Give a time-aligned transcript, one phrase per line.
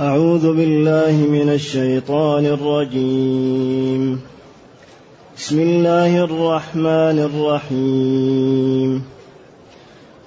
[0.00, 4.20] أعوذ بالله من الشيطان الرجيم.
[5.38, 9.02] بسم الله الرحمن الرحيم.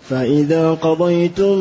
[0.09, 1.57] فإذا قضيتم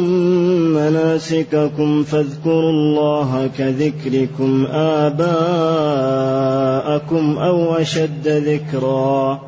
[0.75, 5.29] مناسككم فاذكروا الله كذكركم آباءكم
[7.39, 9.48] أو أشد ذكرًا.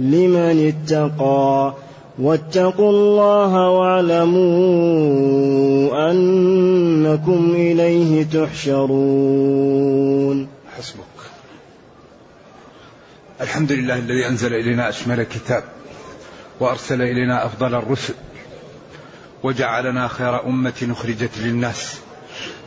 [0.00, 1.74] لمن اتقى
[2.18, 4.80] واتقوا الله واعلموا
[6.10, 9.68] أنكم إليه تحشرون.
[10.78, 11.00] حسبك.
[13.40, 15.64] الحمد لله الذي أنزل إلينا أشمل كتاب
[16.60, 18.14] وأرسل إلينا أفضل الرسل
[19.42, 21.98] وجعلنا خير أمة أخرجت للناس.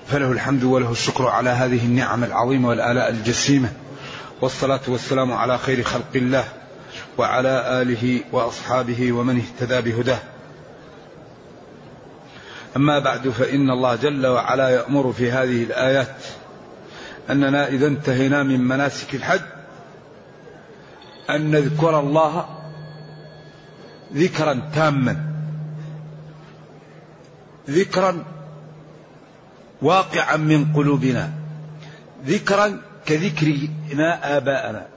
[0.07, 3.71] فله الحمد وله الشكر على هذه النعم العظيمة والآلاء الجسيمة
[4.41, 6.45] والصلاة والسلام على خير خلق الله.
[7.17, 10.19] وعلى آله وأصحابه ومن اهتدى بهداه.
[12.75, 16.15] أما بعد فإن الله جل وعلا يأمر في هذه الآيات
[17.29, 19.41] اننا اذا انتهينا من مناسك الحج
[21.29, 22.45] أن نذكر الله
[24.13, 25.33] ذكرا تاما
[27.69, 28.23] ذكرا
[29.81, 31.31] واقعا من قلوبنا
[32.25, 34.92] ذكرا كذكرنا آباءنا.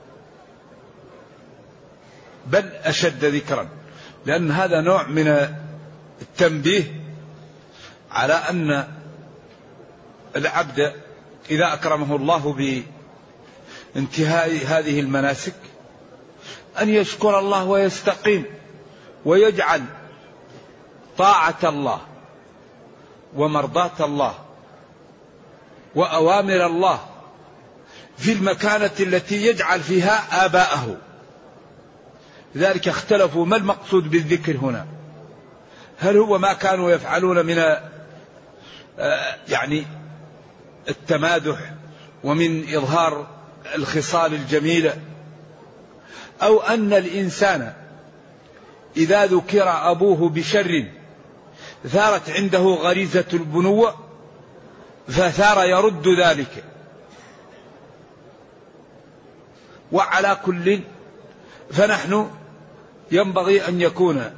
[2.46, 3.68] بل أشد ذكرا
[4.26, 5.48] لأن هذا نوع من
[6.22, 7.00] التنبيه
[8.10, 8.88] على أن
[10.36, 10.92] العبد
[11.50, 12.76] إذا أكرمه الله
[13.94, 15.54] بانتهاء هذه المناسك
[16.80, 18.44] أن يشكر الله ويستقيم
[19.24, 19.84] ويجعل
[21.18, 22.00] طاعة الله
[23.34, 24.34] ومرضاة الله
[25.94, 27.00] وأوامر الله
[28.18, 30.96] في المكانة التي يجعل فيها آباءه.
[32.56, 34.86] لذلك اختلفوا ما المقصود بالذكر هنا؟
[35.98, 39.84] هل هو ما كانوا يفعلون من آه، يعني
[40.88, 41.58] التمادح
[42.24, 43.26] ومن إظهار
[43.74, 44.96] الخصال الجميلة؟
[46.42, 47.72] أو أن الإنسان
[48.96, 50.84] إذا ذكر أبوه بشر
[51.84, 53.94] ثارت عنده غريزة البنوة
[55.08, 56.64] فثار يرد ذلك.
[59.92, 60.80] وعلى كل
[61.72, 62.30] فنحن
[63.12, 64.30] ينبغي أن يكون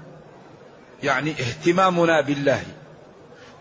[1.03, 2.63] يعني اهتمامنا بالله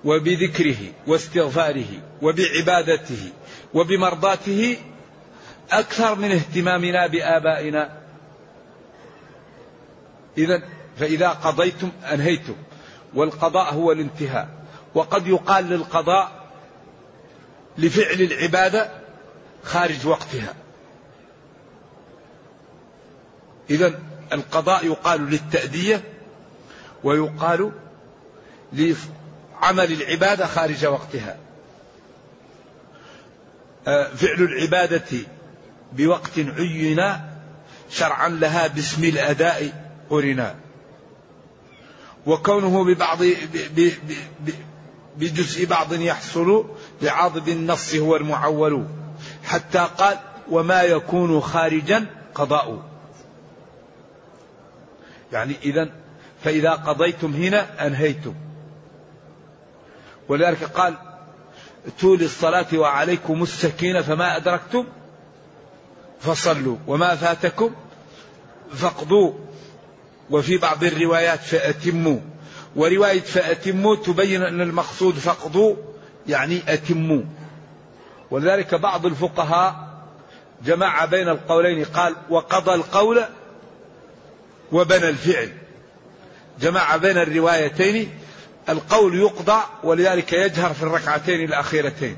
[0.06, 3.32] وبذكره واستغفاره وبعبادته
[3.74, 4.78] وبمرضاته
[5.72, 7.98] أكثر من اهتمامنا بآبائنا.
[10.38, 10.64] إذا
[10.98, 12.56] فإذا قضيتم أنهيتم
[13.14, 14.50] والقضاء هو الانتهاء.
[14.96, 16.48] وقد يقال للقضاء
[17.78, 18.92] لفعل العبادة
[19.64, 20.54] خارج وقتها.
[23.70, 24.00] إذا
[24.34, 26.04] القضاء يقال للتأدية
[27.04, 27.72] ويقال
[28.74, 31.38] لعمل العبادة خارج وقتها.
[33.88, 35.18] آه، فعل العبادة
[35.94, 37.04] بوقت عين
[37.90, 40.56] شرعا لها باسم الأداء قرنا.
[42.26, 43.18] وكونه ببعض
[45.18, 46.66] بجزء بعض يحصل
[47.02, 48.88] بعضد النص هو المعول.
[49.44, 50.18] حتى قال
[50.52, 52.06] وما يكون خارجا
[52.36, 52.87] قضاء
[55.32, 55.90] يعني إذا
[56.44, 58.34] فإذا قضيتم هنا أنهيتم.
[60.30, 60.94] ولذلك قال
[61.88, 64.86] اتوا للصلاة وعليكم السكينة فما أدركتم
[66.20, 67.76] فصلوا وما فاتكم
[68.74, 69.34] فاقضوا.
[70.30, 72.20] وفي بعض الروايات فأتموا
[72.76, 75.76] ورواية فأتموا تبين أن المقصود فاقضوا
[76.28, 77.24] يعني أتموا.
[78.32, 79.88] ولذلك بعض الفقهاء
[80.66, 83.24] جمع بين القولين قال وقضى القول
[84.72, 85.50] وبنى الفعل.
[86.62, 88.10] جمع بين الروايتين
[88.70, 92.18] القول يقضى ولذلك يجهر في الركعتين الأخيرتين.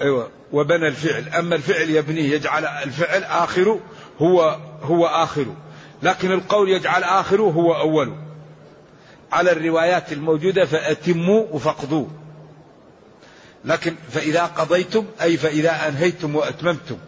[0.00, 1.28] أيوة وبنى الفعل.
[1.28, 3.80] أما الفعل يبنيه يجعل الفعل آخر
[4.20, 5.46] هو هو آخر.
[6.02, 8.14] لكن القول يجعل آخره هو أول.
[9.32, 12.06] على الروايات الموجودة فأتموا وفقدوا
[13.64, 16.98] لكن فإذا قضيتم أي فإذا أنهيتم وأتممتم.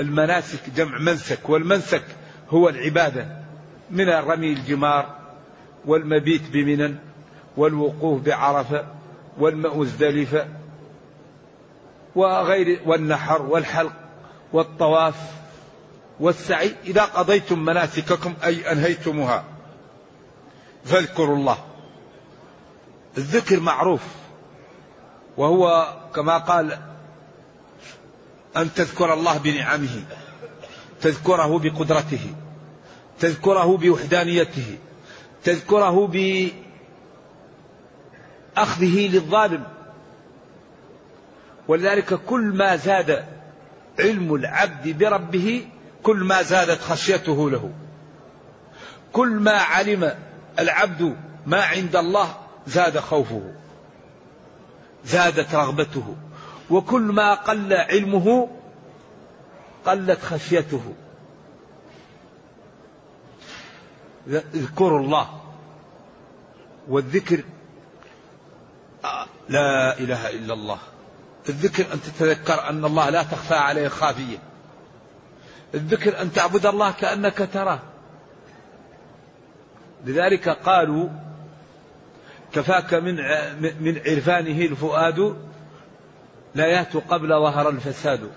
[0.00, 2.02] المناسك جمع منسك والمنسك
[2.50, 3.26] هو العبادة
[3.90, 5.18] من رمي الجمار
[5.86, 6.94] والمبيت بمنى
[7.56, 8.86] والوقوف بعرفة
[9.38, 10.46] والمزدلفة
[12.14, 13.92] وغير والنحر والحلق
[14.52, 15.14] والطواف
[16.20, 16.74] والسعي.
[16.84, 19.44] إذا قضيتم مناسككم أي أنهيتموها
[20.84, 21.58] فاذكروا الله.
[23.18, 24.02] الذكر معروف
[25.36, 26.78] وهو كما قال
[28.56, 30.02] أن تذكر الله بنعمه.
[31.00, 32.34] تذكره بقدرته
[33.20, 34.78] تذكره بوحدانيته
[35.44, 36.06] تذكره
[38.56, 39.64] بأخذه للظالم.
[41.68, 43.24] ولذلك كل ما زاد
[44.00, 45.66] علم العبد بربه
[46.02, 47.72] كل ما زادت خشيته له.
[49.12, 50.14] كل ما علم
[50.58, 51.16] العبد
[51.46, 52.36] ما عند الله
[52.66, 53.52] زاد خوفه
[55.04, 56.16] زادت رغبته.
[56.70, 58.48] وكل ما قل علمه
[59.88, 60.94] قلت خشيته.
[64.28, 65.40] اذكروا الله
[66.88, 67.44] والذكر
[69.48, 70.78] لا إله إلا الله.
[71.48, 74.38] الذكر أن تتذكر أن الله لا تخفى عليه خافية.
[75.74, 77.80] الذكر أن تعبد الله كأنك تراه.
[80.04, 81.08] لذلك قالوا
[82.52, 83.16] كفاك من
[83.80, 85.36] من عرفانه الفؤاد
[86.54, 88.30] لا يأتوا قبل ظهر الفساد.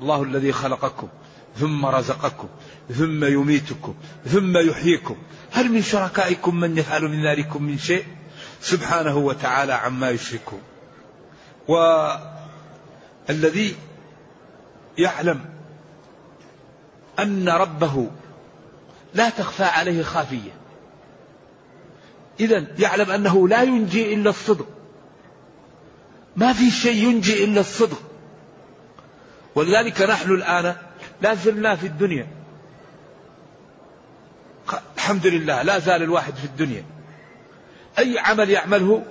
[0.00, 1.08] الله الذي خلقكم
[1.56, 2.48] ثم رزقكم
[2.90, 3.94] ثم يميتكم
[4.26, 5.16] ثم يحييكم.
[5.52, 8.04] هل من شركائكم من يفعل من ذلكم من شيء؟
[8.60, 10.62] سبحانه وتعالى عما يشركون.
[13.28, 13.74] والذي
[14.98, 15.44] يعلم
[17.18, 18.10] أن ربه
[19.14, 20.50] لا تخفى عليه خافية.
[22.40, 24.66] إذا يعلم أنه لا ينجي إلا الصدق.
[26.36, 28.09] ما في شيء ينجي إلا الصدق.
[29.54, 30.76] ولذلك نحن الآن
[31.20, 32.26] لا زلنا في الدنيا.
[34.96, 36.84] الحمد لله لا زال الواحد في الدنيا.
[37.98, 39.02] أي عمل يعمله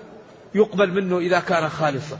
[0.55, 2.19] يقبل منه إذا كان خالصا.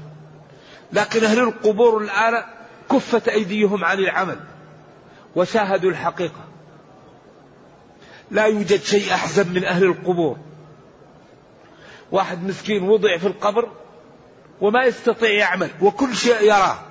[0.94, 2.44] لكن أهل القبور الآن
[2.92, 4.40] كفت أيديهم عن العمل
[5.36, 6.46] وشاهدوا الحقيقة.
[8.32, 10.38] لا يوجد شيء أحزن من أهل القبور.
[12.12, 13.70] واحد مسكين وضع في القبر
[14.62, 16.89] وما يستطيع يعمل وكل شيء يراه.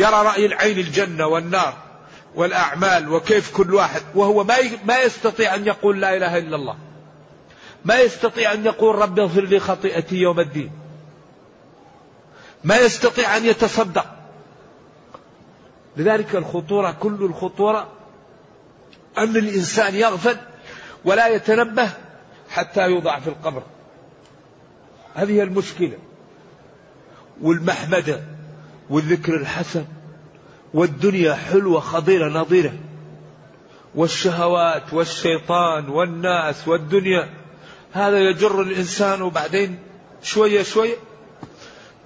[0.00, 1.74] يرى رأي العين الجنة والنار
[2.34, 6.76] والأعمال وكيف كل واحد وهو ما ما يستطيع أن يقول لا إله إلا الله.
[7.84, 10.70] ما يستطيع أن يقول رب اغفر لي خطيئتي يوم الدين.
[12.64, 14.06] ما يستطيع أن يتصدق.
[15.96, 17.88] لذلك الخطورة كل الخطورة
[19.18, 20.36] أن الإنسان يغفل
[21.04, 21.90] ولا يتنبه
[22.50, 23.62] حتى يوضع في القبر.
[25.14, 25.98] هذه المشكلة.
[27.42, 28.39] والمحمدة.
[28.90, 29.84] والذكر الحسن
[30.74, 32.72] والدنيا حلوة خضيرة نظيرة
[33.94, 37.28] والشهوات والشيطان والناس والدنيا
[37.92, 39.78] هذا يجر الإنسان وبعدين
[40.22, 40.96] شوية شوية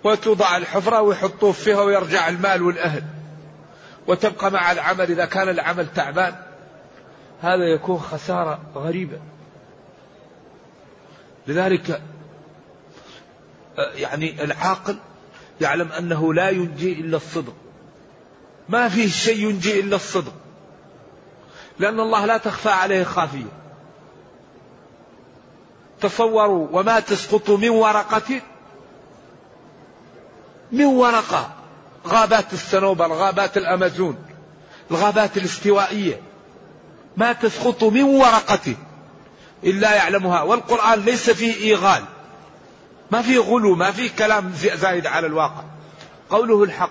[0.04, 3.02] وتوضع الحفرة ويحطوه فيها ويرجع المال والأهل
[4.06, 6.34] وتبقى مع العمل إذا كان العمل تعبان.
[7.42, 9.18] هذا يكون خسارة غريبة.
[11.46, 12.02] لذلك
[13.94, 14.96] يعني العاقل
[15.60, 17.54] يعلم أنه لا ينجي إلا الصدق.
[18.68, 20.32] ما فيه شيء ينجي إلا الصدق.
[21.78, 23.52] لأن الله لا تخفى عليه خافية.
[26.00, 28.40] تصوروا وما تسقط من ورقة
[30.72, 31.50] من ورقة.
[32.06, 34.16] غابات السنوبر غابات الأمازون
[34.90, 36.20] الغابات الاستوائية.
[37.16, 38.74] ما تسقط من ورقة
[39.64, 40.42] إلا يعلمها.
[40.42, 42.04] والقرآن ليس فيه إيغال.
[43.10, 45.64] ما فيه غلو ما فيه كلام زايد على الواقع.
[46.30, 46.90] قوله الحق.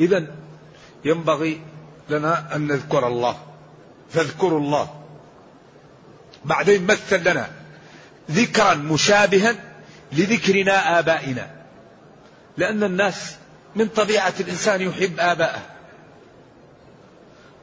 [0.00, 0.26] إذا
[1.04, 1.60] ينبغي
[2.08, 3.36] لنا أن نذكر الله.
[4.10, 4.94] فاذكروا الله.
[6.44, 7.50] بعدين مثل لنا
[8.30, 9.54] ذكرا مشابها
[10.12, 11.50] لذكرنا آبائنا.
[12.56, 13.36] لأن الناس
[13.76, 15.62] من طبيعة الإنسان يحب آباءه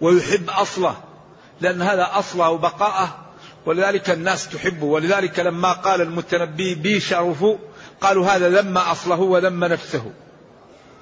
[0.01, 0.97] ويحب أصله.
[1.61, 3.28] لأن هذا أصله وبقاءه
[3.65, 4.85] ولذلك الناس تحبه.
[4.85, 7.57] ولذلك لما قال المتنبي بي شرفوا
[8.01, 10.11] قالوا هذا ذم أصله وذم نفسه.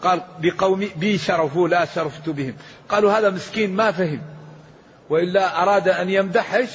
[0.04, 2.54] قال بقوم بي شرفوا لا شرفت بهم.
[2.90, 4.22] قالوا هذا مسكين ما فهم.
[5.10, 6.70] وإلا أراد أن يمدحش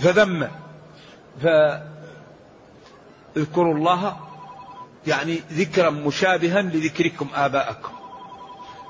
[0.00, 0.48] فذم.
[1.42, 1.46] ف
[3.36, 4.16] اذكروا الله
[5.06, 7.92] يعني ذكرا مشابها لذكركم آباءكم.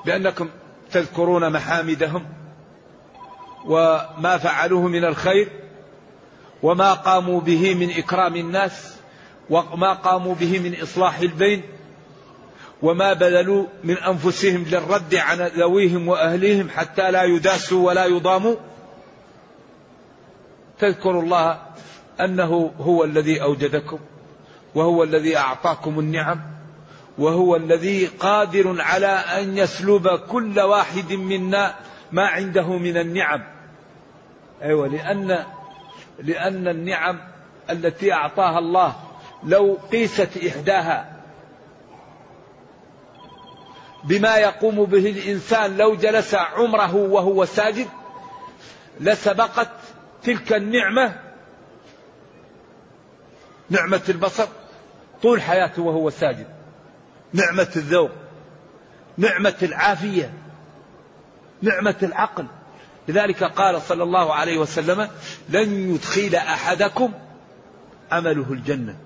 [0.05, 0.49] بأنكم
[0.93, 2.27] تذكرون محامدهم.
[3.67, 5.49] وما فعلوه من الخير
[6.63, 8.97] وما قاموا به من إكرام الناس
[9.51, 11.63] وما قاموا به من إصلاح البين
[12.83, 18.57] وما بذلوا من أنفسهم للرد عن ذويهم وأهليهم حتى لا يداسوا ولا يضاموا.
[20.79, 21.59] تذكروا الله
[22.21, 23.99] أنه هو الذي أوجدكم
[24.75, 26.41] وهو الذي أعطاكم النعم
[27.19, 31.75] وهو الذي قادر على أن يسلب كل واحد منا
[32.13, 33.56] ما عنده من النعم.
[34.63, 35.45] أيوة لأن
[36.19, 37.21] لأن النعم
[37.71, 38.97] التي أعطاها الله
[39.45, 41.17] لو قيست إحداها
[44.05, 47.89] بما يقوم به الإنسان لو جلس عمره وهو ساجد
[49.01, 49.71] لسبقت
[50.23, 51.21] تلك النعمة
[53.71, 54.47] نعمة البصر
[55.23, 56.47] طول حياته وهو ساجد
[57.33, 58.11] نعمة الذوق
[59.19, 60.33] نعمة العافية
[61.63, 62.47] نعمة العقل.
[63.09, 65.09] لذلك قال صلى الله عليه وسلم
[65.49, 67.13] لن يدخل أحدكم
[68.13, 68.97] عمله الجنة.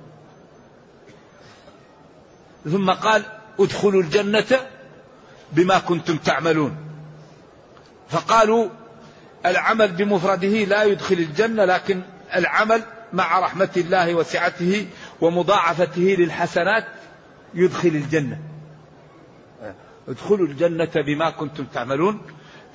[2.65, 3.23] ثم قال
[3.61, 4.61] ادخلوا الجنة
[5.53, 6.77] بما كنتم تعملون.
[8.09, 8.69] فقالوا
[9.47, 12.03] العمل بمفرده لا يدخل الجنة لكن
[12.35, 14.87] العمل مع رحمة الله وسعته
[15.21, 16.87] ومضاعفته للحسنات
[17.55, 18.39] يدخل الجنة.
[20.09, 22.21] ادخلوا الجنة بما كنتم تعملون.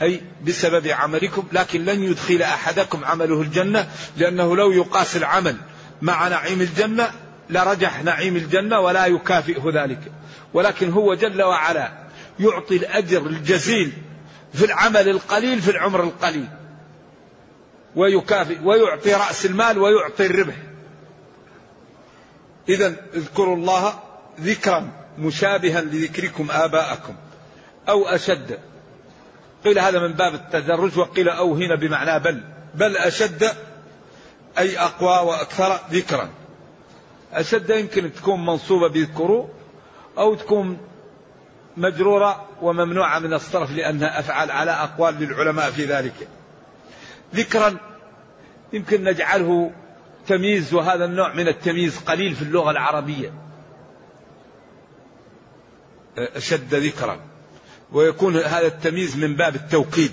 [0.02, 5.58] أي بسبب عملكم لكن لن يدخل أحدكم عمله الجنة لأنه لو يقاس العمل
[6.02, 7.12] مع نعيم الجنة
[7.50, 10.12] لرجح نعيم الجنة ولا يكافئه ذلك.
[10.54, 11.92] ولكن هو جل وعلا
[12.40, 13.92] يعطي الأجر الجزيل
[14.54, 16.48] في العمل القليل في العمر القليل.
[17.96, 20.56] ويكافئ ويعطي رأس المال ويعطي الربح.
[22.70, 24.00] إذا اذكروا الله
[24.42, 27.16] ذكرا مشابها لذكركم آباءكم
[27.90, 28.60] أو أشد.
[29.65, 32.43] قيل هذا من باب التدرج وقيل أو هنا بمعنى بل.
[32.75, 33.43] بل أشد
[34.57, 36.29] أي أقوى وأكثر ذكرا.
[37.34, 39.48] أشد يمكن تكون منصوبة بذكروا
[40.17, 40.77] أو تكون
[41.77, 46.27] مجرورة وممنوعة من الصرف لأنها أفعل على أقوال للعلماء في ذلك.
[47.36, 47.77] ذكرا
[48.74, 49.72] يمكن نجعله
[50.27, 53.34] تمييز وهذا النوع من التمييز قليل في اللغة العربية.
[56.17, 57.35] أشد ذكرا.
[57.96, 60.12] ويكون هذا التمييز من باب التوكيد.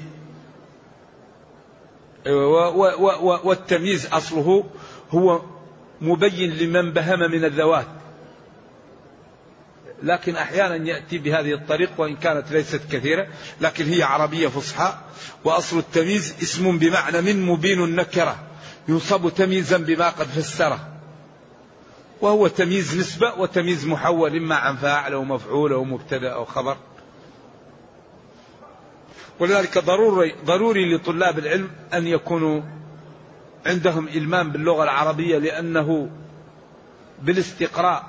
[3.44, 4.64] والتمييز أصله
[5.10, 5.42] هو
[6.00, 7.86] مبين لمن بهم من الذوات.
[10.02, 13.26] لكن أحيانا يأتي بهذه الطريقة وإن كانت ليست كثيرة
[13.60, 14.94] لكن هي عربية فصحى
[15.44, 18.36] وأصل التمييز اسم بمعنى من مبين النكرة
[18.88, 20.88] ينصب تمييزا بما قد فسره.
[22.20, 26.76] وهو تمييز نسبة وتمييز محول إما عن فاعل أو مفعول أو مبتدأ أو خبر.
[29.40, 32.62] ولذلك ضروري ضروري لطلاب العلم أن يكونوا
[33.66, 36.10] عندهم إلمام باللغة العربية لأنه
[37.22, 38.04] بالاستقراء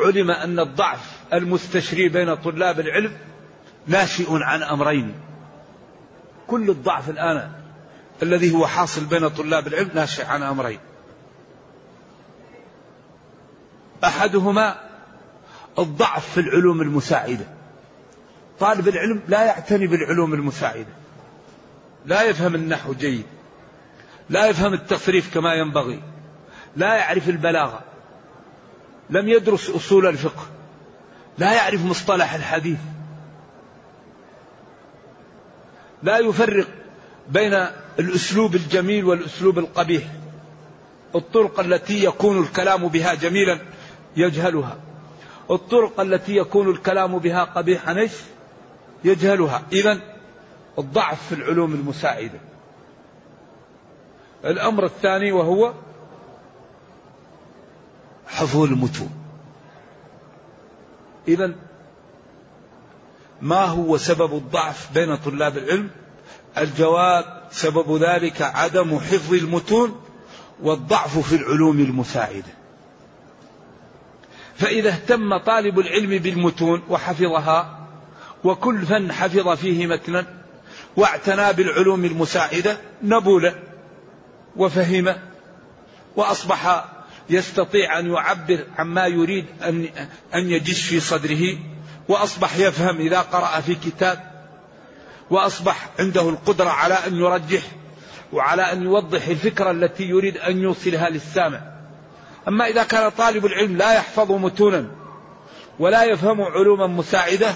[0.00, 3.12] علم أن الضعف المستشري بين طلاب العلم
[3.86, 5.14] ناشئ عن أمرين.
[6.46, 7.52] كل الضعف الآن
[8.22, 10.78] الذي هو حاصل بين طلاب العلم ناشئ عن أمرين.
[14.04, 14.80] أحدهما
[15.78, 17.57] الضعف في العلوم المساعدة.
[18.60, 20.98] طالب العلم لا يعتني بالعلوم المساعدة.
[22.06, 23.26] لا يفهم النحو جيد.
[24.30, 26.02] لا يفهم التصريف كما ينبغي.
[26.76, 27.80] لا يعرف البلاغة.
[29.10, 30.46] لم يدرس أصول الفقه.
[31.38, 32.78] لا يعرف مصطلح الحديث.
[36.02, 36.66] لا يفرق
[37.28, 37.66] بين
[37.98, 40.02] الأسلوب الجميل والأسلوب القبيح.
[41.14, 43.58] الطرق التي يكون الكلام بها جميلا
[44.16, 44.76] يجهلها.
[45.50, 48.12] الطرق التي يكون الكلام بها قبيحا إيش؟
[49.04, 49.62] يجهلها.
[49.72, 50.00] اذا
[50.78, 52.40] الضعف في العلوم المساعدة.
[54.44, 55.72] الأمر الثاني وهو
[58.26, 59.10] حفظ المتون.
[61.28, 61.54] اذا
[63.42, 65.90] ما هو سبب الضعف بين طلاب العلم؟
[66.58, 70.00] الجواب سبب ذلك عدم حفظ المتون
[70.62, 72.58] والضعف في العلوم المساعدة.
[74.56, 77.77] فإذا اهتم طالب العلم بالمتون وحفظها
[78.44, 80.26] وكل فن حفظ فيه متنا
[80.96, 83.52] واعتنى بالعلوم المساعدة نبول
[84.56, 85.14] وفهم
[86.16, 86.84] وأصبح
[87.30, 89.88] يستطيع أن يعبر عما يريد أن
[90.34, 91.58] أن يجش في صدره
[92.08, 94.28] وأصبح يفهم إذا قرأ في كتاب
[95.30, 97.62] وأصبح عنده القدرة على أن يرجح
[98.32, 101.60] وعلى أن يوضح الفكرة التي يريد أن يوصلها للسامع.
[102.48, 104.86] أما إذا كان طالب العلم لا يحفظ متونا
[105.78, 107.54] ولا يفهم علوما مساعدة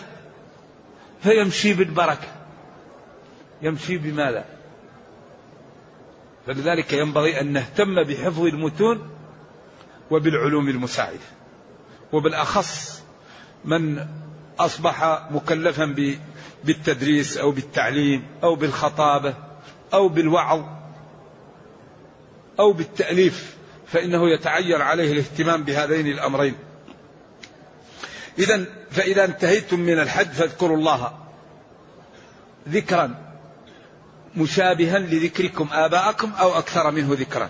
[1.23, 2.29] فيمشي بالبركة.
[3.63, 4.45] يمشي بماذا؟
[6.47, 9.11] فلذلك ينبغي أن نهتم بحفظ المتون
[10.11, 11.19] وبالعلوم المساعدة.
[12.13, 13.03] وبالأخص
[13.65, 14.07] من
[14.59, 15.97] أصبح مكلفا
[16.65, 19.35] بالتدريس أو بالتعليم أو بالخطابة
[19.95, 20.65] أو بالوعظ
[22.61, 26.55] أو بالتأليف فإنه يتعين عليه الاهتمام بهذين الأمرين.
[28.39, 31.13] إذا فإذا انتهيتم من الحج فاذكروا الله
[32.69, 33.15] ذكرا
[34.37, 37.49] مشابها لذكركم آباءكم أو أكثر منه ذكرا.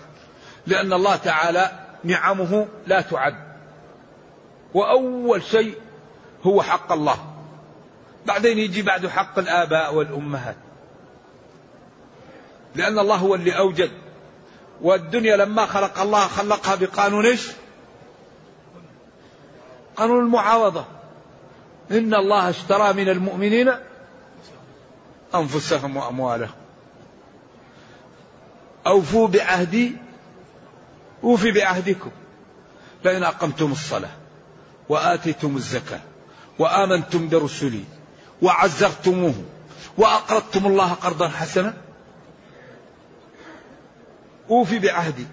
[0.67, 1.71] لأن الله تعالى
[2.03, 3.35] نعمه لا تعد.
[4.73, 5.75] وأول شيء
[6.43, 7.33] هو حق الله.
[8.25, 10.55] بعدين يجي بعد حق الآباء والأمهات.
[12.75, 13.91] لأن الله هو اللي أوجد.
[14.81, 17.47] والدنيا لما خلق الله خلقها بقانون إيش؟
[19.97, 20.85] قانون المعاوضة.
[21.91, 23.71] إن الله اشترى من المؤمنين
[25.35, 26.55] أنفسهم وأموالهم.
[28.87, 29.95] أوفوا بعهدي
[31.23, 32.11] أوفي بعهدكم.
[33.03, 34.11] فإن أقمتم الصلاة
[34.89, 36.01] وآتيتم الزكاة
[36.59, 37.83] وآمنتم برسلي
[38.41, 39.33] وعزرتموه
[39.97, 41.73] وأقرضتم الله قرضا حسنا
[44.49, 45.25] أوفي بعهدي.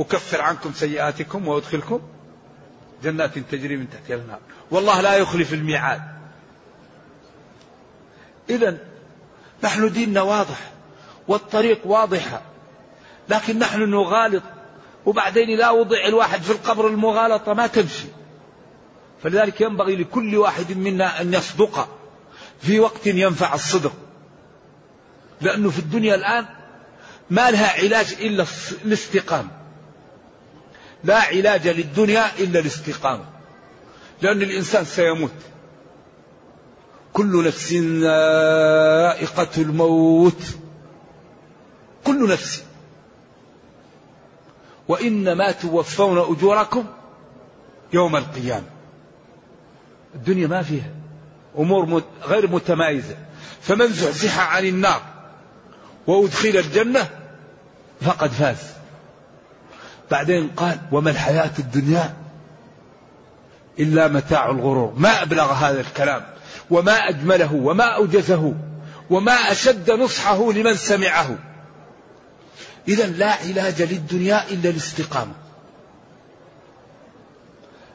[0.00, 2.00] أكفر عنكم سيئاتكم وأدخلكم.
[3.02, 4.40] جنات تجري من تحتها الأنهار
[4.70, 6.02] والله لا يخلف الميعاد.
[8.50, 8.78] إذا
[9.64, 10.70] نحن ديننا واضح
[11.28, 12.42] والطريق واضحة
[13.28, 14.42] لكن نحن نغالط
[15.06, 18.06] وبعدين إذا وضع الواحد في القبر المغالطة ما تمشي.
[19.22, 21.88] فلذلك ينبغي لكل واحد منا أن يصدق
[22.60, 23.92] في وقت ينفع الصدق.
[25.40, 26.46] لأنه في الدنيا الآن
[27.30, 28.46] ما لها علاج إلا
[28.84, 29.61] الاستقامة.
[31.04, 33.24] لا علاج للدنيا إلا الاستقامة
[34.22, 35.32] لأن الإنسان سيموت.
[37.12, 40.42] كل نفس ذائقة الموت.
[42.04, 42.64] كل نفس.
[44.88, 46.84] وإنما توفون أجوركم
[47.92, 48.66] يوم القيامة.
[50.14, 50.90] الدنيا ما فيها.
[51.58, 53.16] أمور غير متمايزة.
[53.62, 55.02] فمن زحزح عن النار
[56.06, 57.08] وأدخل الجنة
[58.00, 58.81] فقد فاز.
[60.10, 62.14] بعدين قال وما الحياة الدنيا
[63.78, 64.94] إلا متاع الغرور.
[64.96, 66.24] ما أبلغ هذا الكلام
[66.70, 68.54] وما أجمله وما أوجزه
[69.10, 71.38] وما أشد نصحه لمن سمعه.
[72.88, 75.32] إذا لا علاج للدنيا إلا الاستقامة.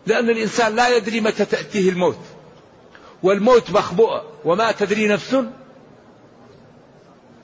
[0.06, 2.20] لأن الإنسان لا يدري متى تأتيه الموت.
[3.24, 5.34] والموت مخبوء وما تدري نفس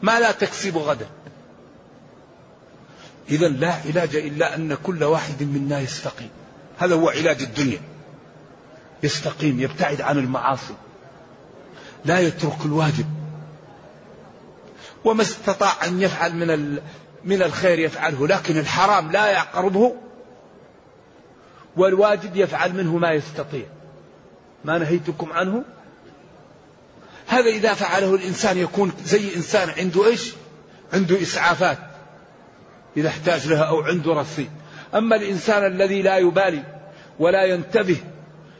[0.01, 1.07] ما لا تكسب غدا.
[3.29, 6.29] إذا لا علاج إلا أن كل واحد منا يستقيم.
[6.77, 7.81] هذا هو علاج الدنيا.
[9.03, 10.73] يستقيم يبتعد عن المعاصي.
[12.05, 13.05] لا يترك الواجب.
[15.05, 16.79] وما استطاع أن يفعل من
[17.25, 19.95] من الخير يفعله لكن الحرام لا يقربه
[21.77, 23.65] والواجب يفعل منه ما يستطيع.
[24.65, 25.63] ما نهيتكم عنه؟
[27.27, 30.33] هذا إذا فعله الإنسان يكون زي إنسان عنده إيش؟
[30.93, 31.92] عنده إسعافات.
[32.97, 34.49] إذا احتاج لها أو عنده رصيد.
[34.95, 36.63] أما الإنسان الذي لا يبالي
[37.19, 37.97] ولا ينتبه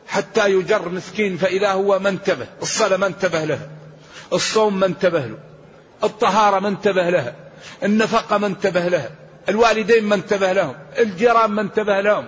[0.07, 3.69] حتى يجر مسكين فإذا هو ما انتبه الصلاة ما انتبه لها
[4.33, 5.37] الصوم ما انتبه له
[6.03, 7.35] الطهارة ما انتبه لها
[7.83, 9.09] النفقة ما انتبه لها
[9.49, 12.27] الوالدين ما انتبه لهم الجيران ما انتبه لهم.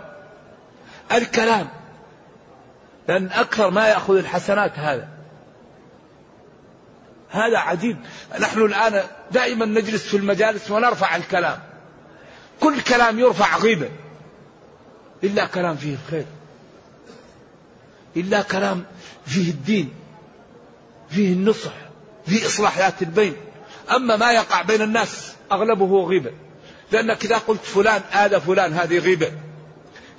[1.11, 1.67] الكلام
[3.07, 5.07] لأن أكثر ما يأخذ الحسنات هذا.
[7.29, 7.97] هذا عجيب.
[8.39, 11.59] نحن الآن دائما نجلس في المجالس ونرفع الكلام.
[12.59, 13.89] كل كلام يرفع غيبة.
[15.23, 16.25] إلا كلام فيه الخير.
[18.17, 18.85] إلا كلام
[19.25, 19.93] فيه الدين.
[21.09, 21.73] فيه النصح.
[22.25, 23.35] فيه إصلاح ذات البين.
[23.95, 26.31] أما ما يقع بين الناس أغلبه غيبة.
[26.91, 29.31] لأنك إذا قلت فلان آذى فلان هذه غيبة.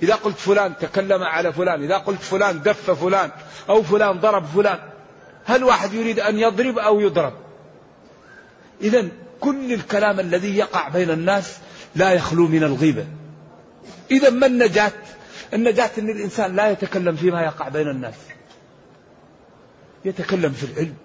[0.03, 3.31] إذا قلت فلان تكلم على فلان إذا قلت فلان دف فلان
[3.69, 4.79] أو فلان ضرب فلان
[5.45, 7.33] هل واحد يريد أن يضرب أو يضرب؟
[8.81, 9.07] إذا
[9.39, 11.57] كل الكلام الذي يقع بين الناس
[11.97, 13.05] لا يخلو من الغيبة.
[14.11, 14.91] إذا ما النجاة؟
[15.53, 18.15] النجاة أن الإنسان لا يتكلم فيما يقع بين الناس.
[20.05, 20.95] يتكلم في العلم.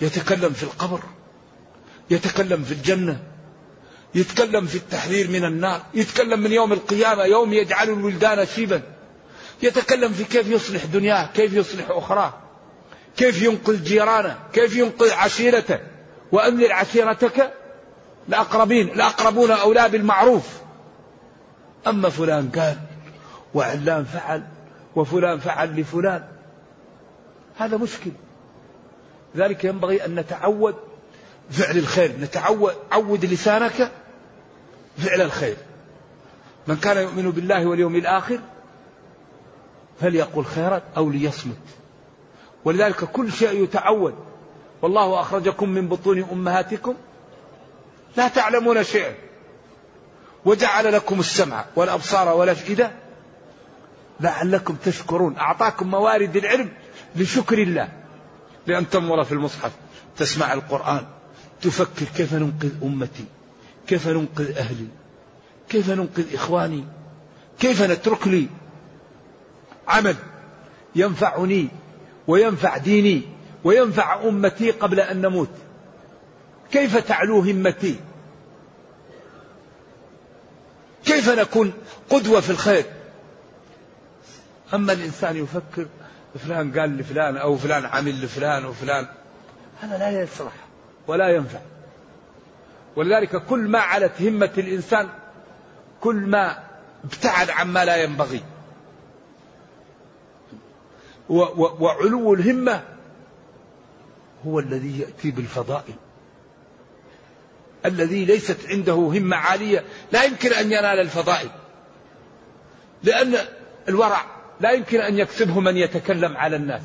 [0.00, 1.00] يتكلم في القبر.
[2.10, 3.22] يتكلم في الجنة.
[4.14, 5.82] يتكلم في التحذير من النار.
[5.94, 8.82] يتكلم من يوم القيامة يوم يجعل الولدان شيبا.
[9.62, 12.34] يتكلم في كيف يصلح دنياه كيف يصلح أخراه.
[13.16, 15.78] كيف ينقذ جيرانه كيف ينقذ عشيرته.
[16.32, 17.52] وأملل عشيرتك
[18.28, 20.60] الأقربين الأقربون أولى بالمعروف.
[21.86, 22.76] أما فلان قال
[23.54, 24.46] وعلان فعل
[24.96, 26.24] وفلان فعل لفلان.
[27.56, 28.10] هذا مشكل.
[29.36, 30.74] ذلك ينبغي أن نتعود
[31.50, 33.90] فعل الخير نتعود عود لسانك
[34.98, 35.56] فعل الخير.
[36.66, 38.38] من كان يؤمن بالله واليوم الآخر
[40.00, 41.56] فليقل خيرا أو ليصمت.
[42.64, 44.14] ولذلك كل شيء يتعود.
[44.82, 46.94] والله أخرجكم من بطون أمهاتكم
[48.16, 49.14] لا تعلمون شيئا.
[50.44, 52.90] وجعل لكم السمع والأبصار والأفئدة
[54.20, 55.36] لعلكم تشكرون.
[55.36, 56.68] أعطاكم موارد العلم
[57.16, 57.88] لشكر الله.
[58.66, 59.72] لأن تنظر في المصحف
[60.16, 61.06] تسمع القرآن
[61.62, 63.24] تفكر كيف ننقذ أمتي
[63.86, 64.86] كيف ننقذ أهلي
[65.68, 66.84] كيف ننقذ إخواني
[67.58, 68.46] كيف نترك لي
[69.88, 70.16] عمل
[70.94, 71.68] ينفعني
[72.26, 73.22] وينفع ديني
[73.64, 75.50] وينفع أمتي قبل أن نموت.
[76.72, 78.00] كيف تعلو همتي؟
[81.04, 81.72] كيف نكون
[82.10, 82.84] قدوة في الخير؟
[84.74, 85.86] أما الإنسان يفكر
[86.38, 89.06] فلان قال لفلان أو فلان عمل لفلان وفلان
[89.80, 90.52] هذا لا يصلح
[91.06, 91.60] ولا ينفع.
[92.96, 95.08] ولذلك كل ما علت همة الإنسان
[96.00, 96.58] كل ما
[97.04, 98.42] ابتعد عما لا ينبغي.
[101.28, 102.84] وعلو الهمة
[104.46, 105.94] هو الذي يأتي بالفضائل.
[107.86, 111.48] الذي ليست عنده همة عالية لا يمكن أن ينال الفضائل.
[113.02, 113.34] لأن
[113.88, 114.24] الورع
[114.60, 116.82] لا يمكن أن يكسبه من يتكلم على الناس.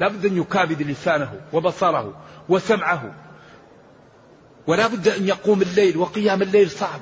[0.00, 3.14] لابد أن يكابد لسانه وبصره وسمعه.
[4.66, 7.00] ولا بد أن يقوم الليل وقيام الليل صعب.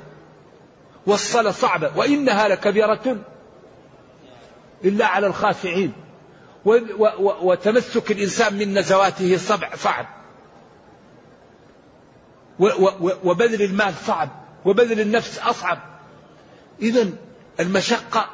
[1.07, 1.97] والصلاة صعبة.
[1.97, 3.17] وإنها لكبيرة
[4.85, 5.93] إلا على الخاشعين.
[7.19, 9.37] وتمسك الإنسان من نزواته
[9.75, 10.22] صعب.
[12.59, 14.29] وبذل المال صعب
[14.65, 15.79] وبذل النفس أصعب.
[16.81, 17.09] إذا
[17.59, 18.29] المشقة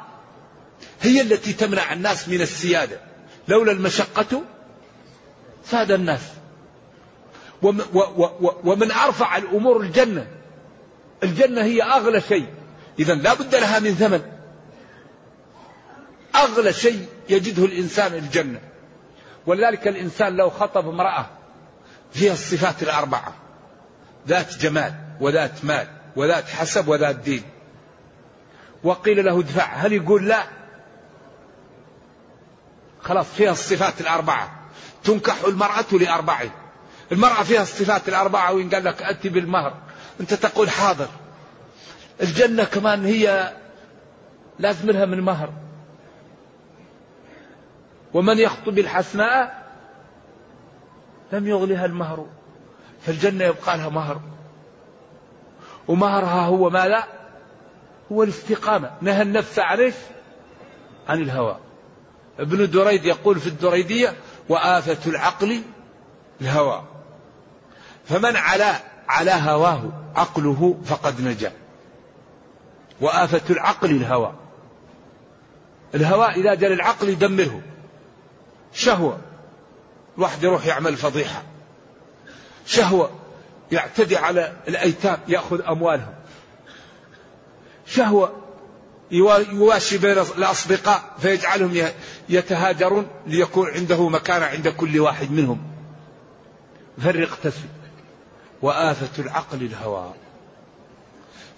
[1.00, 3.00] هي التي تمنع الناس من السيادة.
[3.48, 4.42] لولا المشقة
[5.64, 6.20] ساد الناس.
[8.64, 10.26] ومن أرفع الأمور الجنة
[11.22, 12.46] الجنة هي أغلى شيء.
[12.98, 14.22] إذا لا بد لها من ثمن.
[16.34, 18.60] أغلى شيء يجده الإنسان الجنة.
[19.46, 21.26] ولذلك الإنسان لو خطب امرأة
[22.12, 23.34] فيها الصفات الأربعة.
[24.28, 27.42] ذات جمال وذات مال وذات حسب وذات دين.
[28.84, 29.64] وقيل له ادفع.
[29.64, 30.42] هل يقول لا؟
[33.00, 34.60] خلاص فيها الصفات الأربعة.
[35.04, 36.42] تنكح المرأة لأربع
[37.12, 39.74] المرأة فيها الصفات الأربعة وإن قال لك أتي بالمهر.
[40.20, 41.08] أنت تقول حاضر.
[42.22, 43.52] الجنة كمان هي
[44.58, 45.52] لازم لها من مهر.
[48.14, 49.66] ومن يخطب الحسناء
[51.32, 52.26] لم يغلها المهر.
[53.06, 54.20] فالجنة يبقى لها مهر.
[55.88, 57.04] ومهرها هو ماذا؟
[58.12, 58.90] هو الاستقامة.
[59.00, 59.92] نهى النفس عن
[61.08, 61.56] عن الهوى.
[62.38, 64.14] ابن دريد يقول في الدريدية
[64.48, 65.62] وآفة العقل
[66.40, 66.82] الهوى.
[68.04, 68.74] فمن على
[69.08, 71.52] على هواه عقله فقد نجا.
[73.00, 74.34] وآفة العقل الهوى.
[75.94, 77.60] الهوى إذا جاء العقل يدمره.
[78.72, 79.18] شهوة.
[80.18, 81.42] الواحد يروح يعمل فضيحة.
[82.66, 83.10] شهوة
[83.72, 86.14] يعتدي على الأيتام يأخذ أموالهم.
[87.86, 88.32] شهوة
[89.10, 91.88] يواشي بين الأصدقاء فيجعلهم
[92.28, 95.62] يتهاجرون ليكون عنده مكانة عند كل واحد منهم.
[97.02, 97.70] فرق تسد
[98.62, 100.12] وآفة العقل الهوى.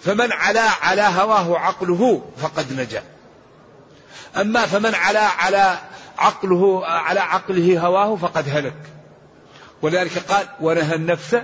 [0.00, 3.02] فمن علا على هواه عقله فقد نجا.
[4.36, 5.78] أما فمن علا على
[6.18, 8.91] عقله على عقله هواه فقد هلك.
[9.82, 11.34] ولذلك قال ونهى النفس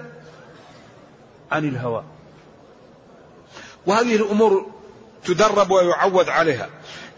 [1.52, 2.04] عن الهوى.
[3.86, 4.70] وهذه الأمور
[5.24, 6.68] تدرب ويعود عليها.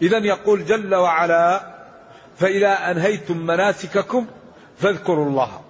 [0.01, 1.75] إذا يقول جل وعلا
[2.39, 4.27] فإذا أنهيتم مناسككم
[4.79, 5.61] فاذكروا الله.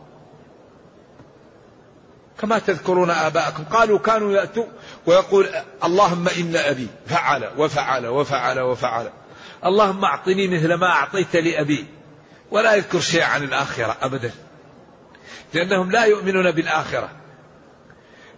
[2.40, 3.64] كما تذكرون آباءكم.
[3.64, 4.66] قالوا كانوا يأتوا
[5.06, 5.50] ويقول
[5.84, 6.88] اللهم إن أبي.
[7.08, 9.10] فعل وفعل وفعل وفعل.
[9.66, 11.86] اللهم أعطني مثل ما أعطيت لأبي.
[12.52, 14.32] ولا يذكر شيء عن الآخرة أبدا.
[15.54, 17.10] لأنهم لا يؤمنون بالآخرة.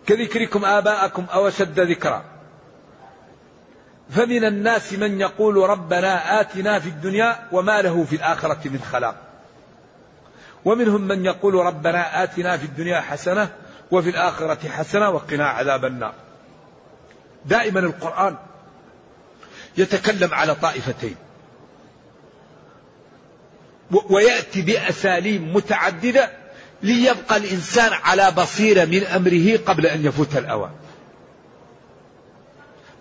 [0.07, 2.23] كذكركم آباءكم أو أشد ذكرا
[4.09, 9.15] فمن الناس من يقول ربنا آتنا في الدنيا وما له في الآخرة من خلاق.
[10.65, 13.49] ومنهم من يقول ربنا آتنا في الدنيا حسنة
[13.91, 16.13] وفي الآخرة حسنة وقنا عذاب النار.
[17.45, 18.37] دائما القرآن
[19.77, 21.15] يتكلم على طائفتين.
[24.09, 26.42] ويأتي بأساليب متعددة
[26.83, 30.71] ليبقى الإنسان على بصيرة من أمره قبل أن يفوت الأوان.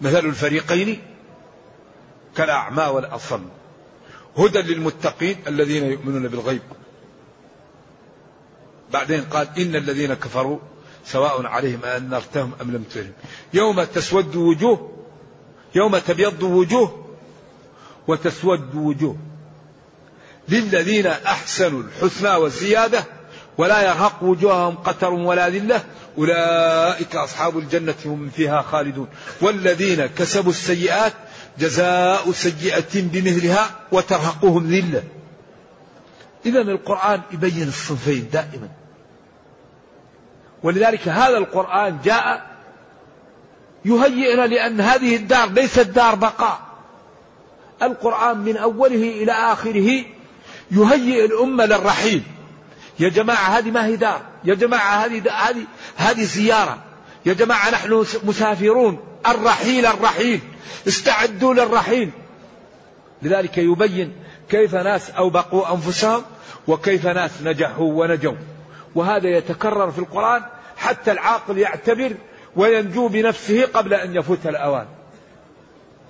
[0.01, 1.03] مثل الفريقين
[2.37, 3.45] كالأعمى والأصم.
[4.39, 6.63] هدى للمتقين الذين يؤمنون بالغيب.
[8.93, 10.59] بعدين قال إن الذين كفروا
[11.05, 13.13] سواء عليهم أنذرتهم أم لم تنذرهم
[13.55, 14.93] يوم تسود وجوه
[15.75, 17.07] يوم تبيض وجوه
[18.09, 19.17] وتسود وجوه.
[20.49, 23.05] للذين أحسنوا الحسنى والزيادة
[23.59, 25.81] ولا يرهق وجوههم قتر ولا ذلة.
[26.19, 29.09] أولئك أصحاب الجنة هم فيها خالدون.
[29.41, 31.13] والذين كسبوا السيئات
[31.59, 35.03] جزاء سيئة بمثلها وترهقهم ذلة.
[36.47, 38.69] إذا القرآن يبين الصنفين دائما.
[40.63, 42.47] ولذلك هذا القرآن جاء
[43.85, 46.61] يهيئنا لأن هذه الدار ليست دار بقاء.
[47.83, 50.05] القرآن من أوله إلى آخره
[50.71, 52.23] يهيئ الأمة للرحيل
[53.03, 54.23] يا جماعة هذه ما هي دار.
[54.45, 55.65] يا جماعة هذه هذه
[55.97, 56.79] هذه زيارة.
[57.27, 59.01] يا جماعة نحن مسافرون.
[59.27, 60.41] الرحيل الرحيل.
[60.89, 62.11] استعدوا للرحيل.
[63.23, 64.13] لذلك يبين
[64.49, 66.23] كيف ناس أوبقوا أنفسهم
[66.67, 68.35] وكيف ناس نجحوا ونجوا.
[68.95, 70.43] وهذا يتكرر في القرآن
[70.77, 72.13] حتى العاقل يعتبر
[72.57, 74.87] وينجو بنفسه قبل أن يفوت الأوان.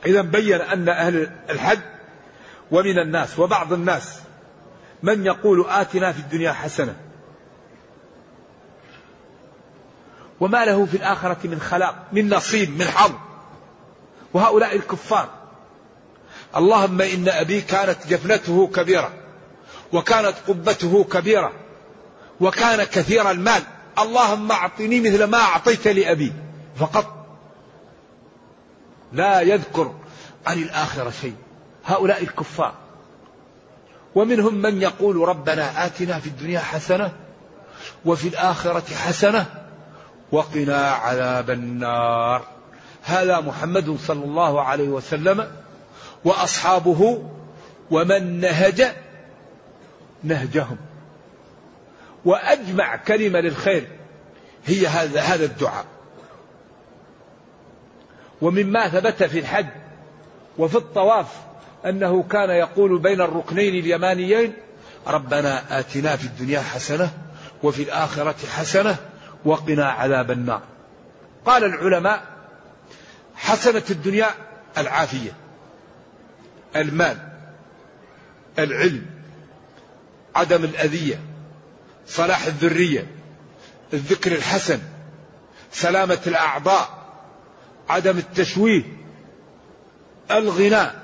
[0.07, 1.81] إذا بين أن أهل الحج
[2.71, 4.21] ومن الناس وبعض الناس
[5.03, 6.97] من يقول آتنا في الدنيا حسنة
[10.43, 13.13] وما له في الآخرة من خلاق من نصيب من حظ.
[14.35, 15.29] وهؤلاء الكفار.
[16.57, 19.13] اللهم إن أبي كانت جفنته كبيرة
[19.93, 21.53] وكانت قبته كبيرة
[22.41, 23.63] وكان كثير المال.
[23.99, 26.33] اللهم أعطني مثل ما أعطيت لأبي.
[26.77, 27.27] فقط
[29.13, 29.95] لا يذكر
[30.47, 31.37] عن الآخرة شيء.
[31.85, 32.75] هؤلاء الكفار.
[34.15, 37.13] ومنهم من يقول ربنا آتنا في الدنيا حسنة
[38.05, 39.47] وفي الآخرة حسنة
[40.33, 42.47] وقنا عذاب النار.
[43.03, 45.51] هذا محمد صلى الله عليه وسلم
[46.25, 47.23] وأصحابه
[47.91, 48.93] ومن نهج
[50.25, 50.77] نهجهم.
[52.25, 53.87] وأجمع كلمة للخير
[54.67, 55.85] هي هذا هذا الدعاء.
[58.43, 59.67] ومما ثبت في الحج
[60.59, 61.27] وفي الطواف
[61.87, 64.53] أنه كان يقول بين الركنين اليمانيين
[65.07, 67.11] ربنا آتنا في الدنيا حسنة
[67.63, 68.97] وفي الآخرة حسنة
[69.45, 70.63] وقنا عذاب النار.
[71.47, 72.23] قال العلماء
[73.35, 74.27] حسنة الدنيا
[74.79, 75.33] العافية
[76.77, 77.19] المال
[78.59, 79.07] العلم
[80.35, 81.21] عدم الأذية
[82.07, 83.07] صلاح الذرية
[83.93, 84.81] الذكر الحسن
[85.73, 87.03] سلامة الأعضاء
[87.89, 88.83] عدم التشويه
[90.31, 91.02] الغناء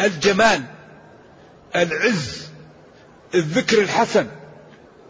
[0.00, 0.62] الجمال
[1.76, 2.48] العز
[3.34, 4.26] الذكر الحسن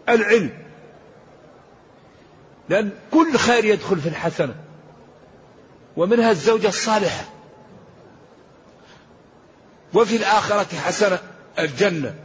[0.09, 0.49] العلم.
[2.69, 4.55] لأن كل خير يدخل في الحسنة
[5.97, 7.25] ومنها الزوجة الصالحة.
[9.93, 11.19] وفي الآخرة حسنة
[11.59, 12.15] الجنة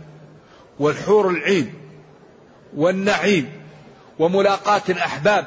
[0.78, 1.74] والحور العين
[2.76, 3.62] والنعيم
[4.18, 5.46] وملاقاة الأحباب.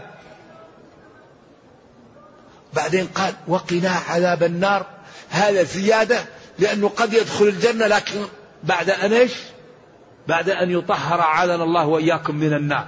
[2.73, 4.85] بعدين قال وقنا عذاب النار.
[5.29, 6.25] هذا زيادة
[6.59, 8.25] لأنه قد يدخل الجنة لكن
[8.63, 9.33] بعد أن إيش؟
[10.27, 12.87] بعد أن يطهر عاذنا الله وإياكم من النار.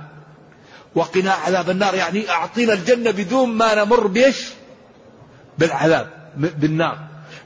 [0.95, 4.47] وقنا عذاب النار يعني أعطينا الجنة بدون ما نمر بإيش؟
[5.57, 6.99] بالعذاب بالنار.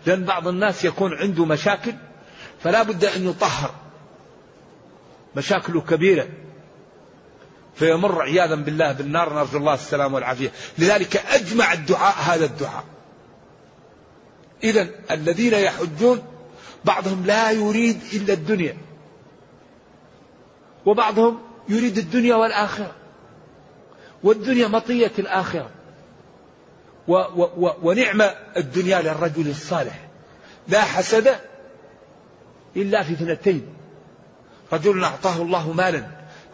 [0.06, 1.94] لأن بعض الناس يكون عنده مشاكل
[2.64, 3.72] فلا بد أن يطهر.
[5.36, 6.28] مشاكله كبيرة.
[7.76, 10.52] فيمر عياذا بالله بالنار نرجو الله السلام والعافية.
[10.78, 12.84] لذلك أجمع الدعاء هذا الدعاء.
[14.64, 16.24] إذا الذين يحجون
[16.86, 18.78] بعضهم لا يريد إلا الدنيا
[20.86, 22.92] وبعضهم يريد الدنيا والآخرة
[24.24, 25.70] والدنيا مطية الآخرة
[27.08, 28.22] و و و ونعم
[28.58, 30.08] الدنيا للرجل الصالح.
[30.68, 31.36] لا حسد
[32.76, 33.68] إلا في اثنتين
[34.74, 36.08] رجل أعطاه الله مالا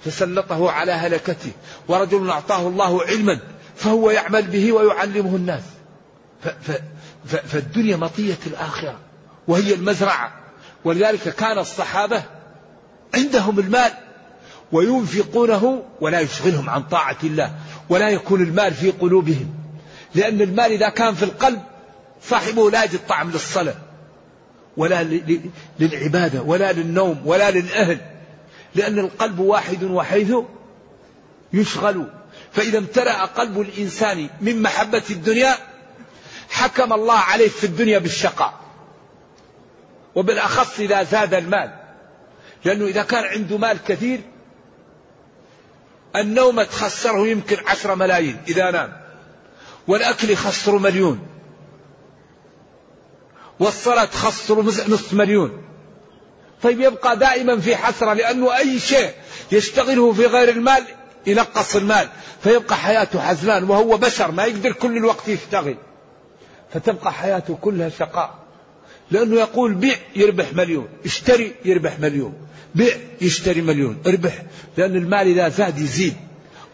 [0.06, 1.52] فسلطه على هلكته
[1.88, 3.39] ورجل أعطاه الله علما
[3.76, 5.63] فهو يعمل به ويعلمه الناس.
[7.28, 9.00] فالدنيا مطية الآخرة
[9.48, 10.34] وهي المزرعة.
[10.86, 12.24] ولذلك كان الصحابة
[13.16, 13.92] عندهم المال
[14.72, 17.52] وينفقونه ولا يشغلهم عن طاعة الله
[17.90, 19.54] ولا يكون المال في قلوبهم.
[20.16, 21.62] لأن المال إذا كان في القلب
[22.24, 23.76] صاحبه لا يجد طعم للصلاة
[24.78, 25.04] ولا
[25.80, 27.98] للعبادة ولا للنوم ولا للأهل.
[28.76, 30.34] لأن القلب واحد وحيث
[31.54, 32.08] يشغل.
[32.52, 35.56] فإذا امتلأ قلب الإنسان من محبة الدنيا
[36.50, 38.54] حكم الله عليه في الدنيا بالشقاء
[40.16, 41.74] وبالأخص إذا زاد المال.
[42.66, 44.22] لأنه إذا كان عنده مال كثير
[46.16, 48.98] النوم تخسره يمكن عشرة ملايين إذا نام
[49.88, 51.28] والأكل يخسر مليون
[53.60, 55.64] والصلاة تخسر نصف مليون.
[56.64, 59.12] طيب يبقى دائما في حسرة لأنه أي شيء
[59.52, 60.84] يشتغله في غير المال
[61.28, 62.10] ينقص المال
[62.44, 65.76] فيبقى حياته حزنان وهو بشر ما يقدر كل الوقت يشتغل.
[66.73, 68.34] فتبقى حياته كلها شقاء
[69.12, 72.34] لأنه يقول بيع يربح مليون اشتري يربح مليون
[72.75, 74.43] بيع يشتري مليون اربح
[74.77, 76.15] لأن المال إذا زاد يزيد.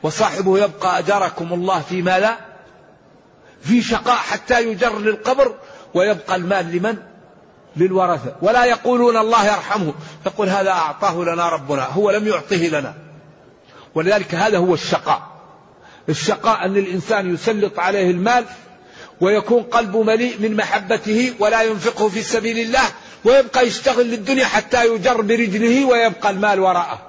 [0.03, 2.37] وصاحبه يبقى أجركم الله فيما لا
[3.61, 5.55] في شقاء حتى يجر للقبر
[5.93, 6.97] ويبقى المال لمن؟
[7.75, 8.35] للورثة.
[8.41, 9.93] ولا يقولون الله يرحمه.
[10.25, 12.93] يقول هذا أعطاه لنا ربنا هو لم يعطه لنا.
[13.95, 15.21] ولذلك هذا هو الشقاء.
[16.09, 18.45] الشقاء أن الإنسان يسلط عليه المال
[19.23, 22.91] ويكون قلبه مليء من محبته ولا ينفقه في سبيل الله
[23.25, 27.01] ويبقى يشتغل للدنيا حتى يجر برجله ويبقى المال وراءه.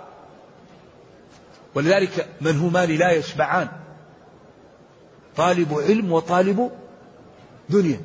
[1.74, 3.68] ولذلك من هو مال لا يشبعان.
[5.36, 6.70] طالب علم وطالب
[7.68, 8.00] دنيا.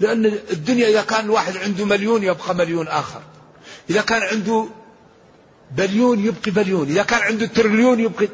[0.00, 3.20] لأن الدنيا إذا كان الواحد عنده مليون يبقى مليون آخر.
[3.90, 4.66] إذا كان عنده
[5.70, 6.88] بليون يبقي بليون.
[6.88, 8.28] إذا كان عنده تريليون يبقي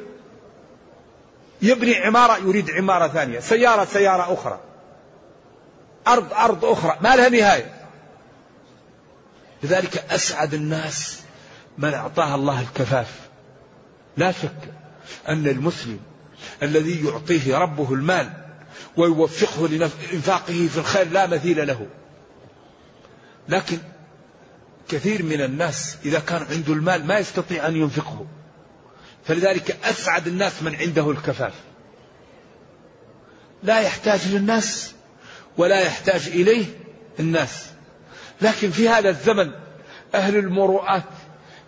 [1.63, 4.72] يبني عمارة يريد عمارة ثانية سيارة سيارة أخرى.
[6.07, 6.99] أرض أرض أخرى.
[7.01, 7.75] ما لها نهاية.
[9.63, 11.21] لذلك أسعد الناس
[11.79, 13.21] من أعطاه الله الكفاف.
[14.17, 14.73] لا شك
[15.29, 16.01] أن المسلم
[16.63, 18.31] الذي يعطيه ربه المال
[18.97, 21.87] ويوفقه لإنفاقه في الخير لا مثيل له.
[23.49, 23.79] لكن
[24.89, 28.27] كثير من الناس إذا كان عنده المال ما يستطيع أن ينفقه.
[29.25, 31.55] فلذلك أسعد الناس من عنده الكفاف.
[33.63, 34.95] لا يحتاج للناس
[35.59, 36.65] ولا يحتاج إليه
[37.21, 37.67] الناس.
[38.41, 39.51] لكن في هذا الزمن
[40.15, 41.05] أهل المروءات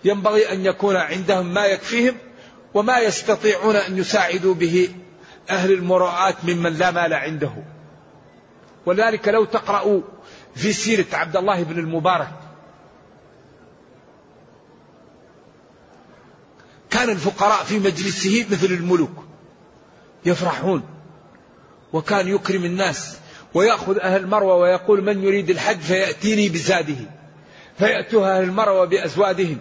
[0.05, 2.17] ينبغي أن يكون عندهم ما يكفيهم
[2.75, 4.89] وما يستطيعون أن يساعدوا به
[5.51, 7.53] أهل المروءات ممن لا مال عنده.
[8.87, 10.01] ولذلك لو تقرأوا
[10.55, 12.33] في سيرة عبد الله بن المبارك.
[16.91, 19.25] كان الفقراء في مجلسه مثل الملوك
[20.27, 20.83] يفرحون
[21.93, 23.19] وكان يكرم الناس.
[23.55, 26.97] ويأخذ أهل المروة ويقول من يريد الحج فيأتيني بزاده.
[27.79, 29.59] فيأتوها أهل المروة بأزوادهم.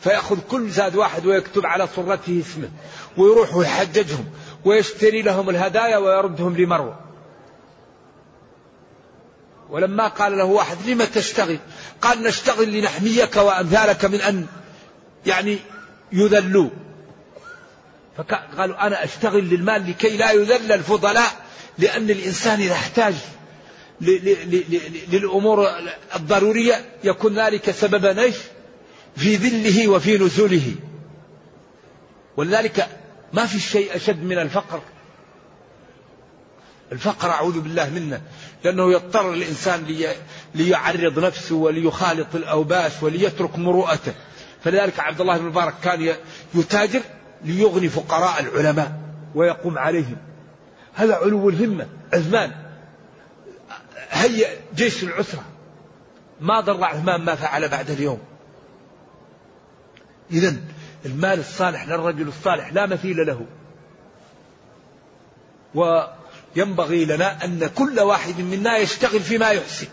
[0.00, 2.68] فيأخذ كل زاد واحد ويكتب على صرته اسمه.
[3.16, 4.24] ويروح ويحججهم.
[4.64, 6.98] ويشتري لهم الهدايا ويردهم لمروة.
[9.70, 11.58] ولما قال له واحد لم تشتغل؟
[12.02, 14.46] قال نشتغل لنحميك وأمثالك من أن
[15.26, 15.58] يعني
[16.12, 16.70] يذلوا.
[18.16, 21.45] فقالوا أنا أشتغل للمال لكي لا يذل الفضلاء.
[21.78, 23.14] لأن الإنسان إذا احتاج
[25.10, 25.68] للأمور
[26.16, 28.36] الضرورية يكون ذلك سببا إيش؟
[29.16, 30.74] في ذله وفي نزوله.
[32.36, 32.88] ولذلك
[33.32, 34.80] ما في شيء أشد من الفقر.
[36.92, 38.20] الفقر أعوذ بالله منه
[38.64, 40.06] لأنه يضطر الإنسان
[40.54, 44.14] ليعرض نفسه وليخالط الأوباش وليترك مروءته.
[44.64, 46.14] فلذلك عبد الله بن مبارك كان
[46.54, 47.00] يتاجر
[47.44, 49.00] ليغني فقراء العلماء
[49.34, 50.16] ويقوم عليهم.
[50.96, 52.52] هذا علو الهمة عثمان.
[54.10, 55.44] هيأ جيش العسرة.
[56.40, 58.18] ما ضر عثمان ما فعل بعد اليوم.
[60.30, 60.56] إذا
[61.06, 63.46] المال الصالح للرجل الصالح لا مثيل له.
[65.74, 69.86] وينبغي لنا أن كل واحد منا يشتغل فيما يحسن.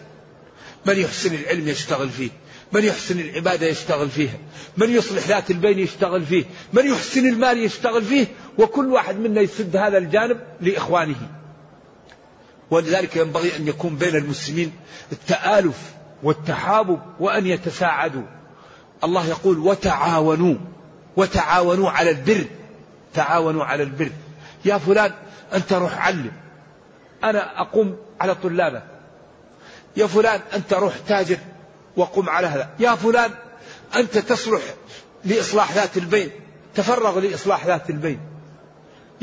[0.86, 2.30] من يحسن العلم يشتغل فيه
[2.72, 4.38] من يحسن العبادة يشتغل فيها
[4.78, 8.28] من يصلح ذات البين يشتغل فيه من يحسن المال يشتغل فيه
[8.60, 11.30] وكل واحد منا يسد هذا الجانب لإخوانه.
[12.72, 14.74] ولذلك ينبغي أن يكون بين المسلمين
[15.12, 18.24] التآلف والتحابب وأن يتساعدوا.
[19.04, 20.56] الله يقول وتعاونوا
[21.16, 22.46] وتعاونوا على البر.
[23.14, 24.12] تعاونوا على البر.
[24.66, 25.12] يا فلان
[25.54, 26.32] أنت روح علم.
[27.24, 28.84] أنا أقوم على طلابك
[29.98, 31.38] يا فلان أنت روح تاجر
[31.98, 32.70] وقم على هذا.
[32.80, 33.32] يا فلان
[33.96, 34.62] أنت تصلح
[35.26, 36.30] لإصلاح ذات البين
[36.76, 38.20] تفرغ لإصلاح ذات البين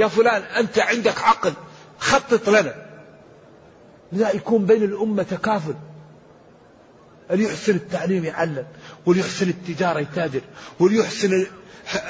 [0.01, 1.53] يا فلان أنت عندك عقل
[1.99, 2.75] خطط لنا.
[4.13, 5.75] لا يكون بين الأمة تكافل.
[7.31, 8.67] اللي يحسن التعليم يعلم
[9.07, 10.41] واللي يحسن التجارة يتاجر
[10.81, 11.47] واللي يحسن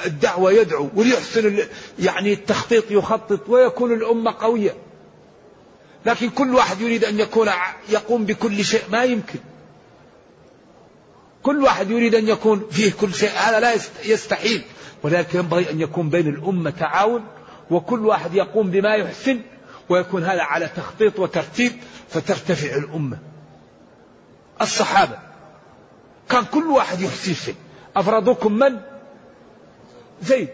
[0.07, 1.59] الدعوة يدعو واللي يحسن
[1.99, 4.75] يعني التخطيط يخطط ويكون الأمة قوية.
[6.07, 7.49] لكن كل واحد يريد أن يكون
[7.89, 9.39] يقوم بكل شيء ما يمكن.
[11.43, 13.75] كل واحد يريد أن يكون فيه كل شيء هذا لا
[14.05, 14.63] يستحيل.
[15.03, 17.25] ولكن ينبغي أن يكون بين الأمة تعاون
[17.71, 19.41] وكل واحد يقوم بما يحسن
[19.89, 21.73] ويكون هذا على تخطيط وترتيب
[22.09, 23.19] فترتفع الأمة.
[24.63, 25.19] الصحابة.
[26.29, 27.55] كان كل واحد يحسن شيء.
[27.97, 28.81] أفرضكم من؟
[30.23, 30.49] زيد.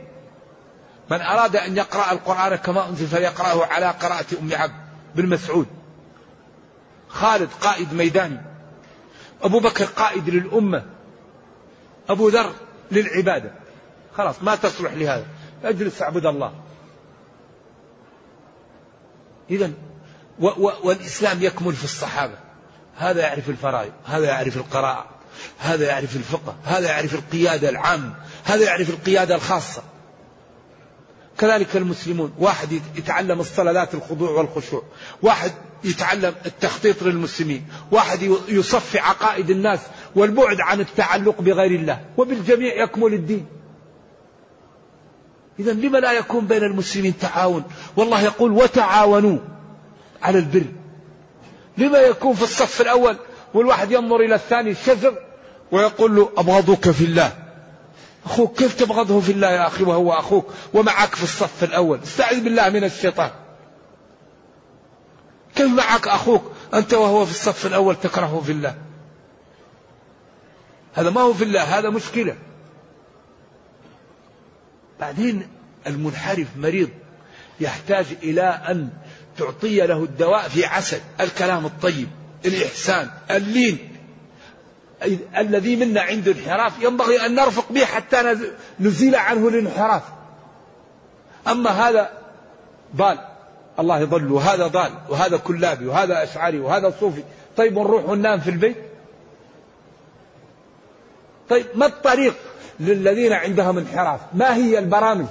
[1.11, 4.73] من أراد أن يقرأ القرآن كما أنزل فليقرأه على قراءة أم عبد
[5.15, 5.67] بن مسعود.
[7.09, 8.41] خالد قائد ميداني.
[9.43, 10.85] أبو بكر قائد للأمة.
[12.09, 12.53] أبو ذر
[12.91, 13.51] للعبادة.
[14.17, 15.27] خلاص ما تصلح لهذا.
[15.65, 16.66] أجلس أعبد الله.
[19.51, 19.71] إذا
[20.83, 22.39] والإسلام يكمل في الصحابة.
[22.97, 25.07] هذا يعرف الفرائض هذا يعرف القراءة
[25.59, 29.83] هذا يعرف الفقه هذا يعرف القيادة العامة هذا يعرف القيادة الخاصة.
[31.39, 34.83] كذلك المسلمون واحد يتعلم الصلاه الخضوع والخشوع
[35.23, 35.53] واحد
[35.85, 39.81] يتعلم التخطيط للمسلمين واحد يصفي عقائد الناس
[40.15, 43.47] والبعد عن التعلق بغير الله وبالجميع يكمل الدين.
[45.59, 47.65] إذا لما لا يكون بين المسلمين تعاون؟
[47.97, 49.39] والله يقول وتعاونوا
[50.23, 50.65] على البر.
[51.79, 53.17] لما يكون في الصف الأول
[53.55, 55.19] والواحد ينظر إلى الثاني الشزر
[55.73, 57.33] ويقول له أبغضك في الله.
[58.27, 62.69] أخوك كيف تبغضه في الله يا أخي وهو أخوك ومعك في الصف الأول؟ استعذ بالله
[62.69, 63.31] من الشيطان.
[65.55, 68.75] كيف معك أخوك؟ أنت وهو في الصف الأول تكرهه في الله.
[70.95, 72.37] هذا ما هو في الله هذا مشكلة.
[75.01, 75.49] بعدين
[75.87, 76.89] المنحرف مريض
[77.61, 78.89] يحتاج إلى أن
[79.39, 82.09] تعطي له الدواء في عسل الكلام الطيب
[82.45, 83.79] الإحسان اللين.
[85.37, 88.37] الذي منا عنده انحراف ينبغي أن نرفق به حتى
[88.81, 90.03] نزيل عنه الانحراف.
[91.47, 92.11] أما هذا
[92.97, 93.19] ضال.
[93.79, 94.33] الله يضل.
[94.33, 94.91] وهذا ضال.
[95.09, 95.87] وهذا كلابي.
[95.87, 96.61] وهذا أشعري.
[96.61, 97.23] وهذا صوفي.
[97.57, 98.77] طيب نروح وننام في البيت؟
[101.49, 102.35] طيب ما الطريق؟
[102.81, 104.21] للذين عندهم انحراف.
[104.35, 105.27] ما هي البرامج؟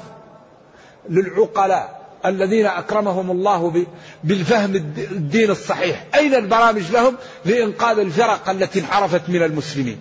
[1.10, 3.86] للعقلاء الذين أكرمهم الله
[4.24, 6.06] بالفهم الدين الصحيح.
[6.16, 7.16] أين البرامج لهم؟
[7.46, 9.98] لإنقاذ الفرق التي انحرفت من المسلمين.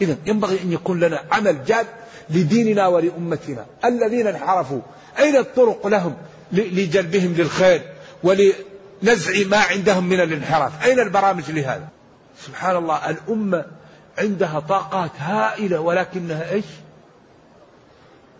[0.00, 1.86] إذا ينبغي أن يكون لنا عمل جاد
[2.30, 3.66] لديننا ولأمتنا.
[3.84, 4.80] الذين انحرفوا
[5.18, 6.16] أين الطرق لهم
[6.52, 7.82] لجلبهم للخير
[8.22, 11.88] ولنزع ما عندهم من الانحراف؟ أين البرامج لهذا؟
[12.46, 13.64] سبحان الله الأمة
[14.18, 16.64] عندها طاقات هائلة ولكنها إيش؟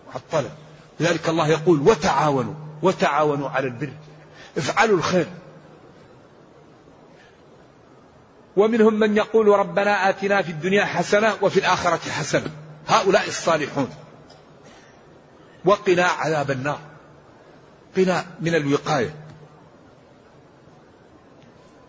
[0.07, 0.51] معطلة.
[1.01, 3.93] لذلك الله يقول وتعاونوا وتعاونوا على البر
[4.59, 5.27] افعلوا الخير.
[8.57, 12.51] ومنهم من يقول ربنا آتنا في الدنيا حسنة وفي الآخرة حسنة.
[12.89, 13.91] هؤلاء الصالحون.
[15.65, 16.81] وقنا عذاب النار.
[17.97, 19.15] قنا من الوقاية.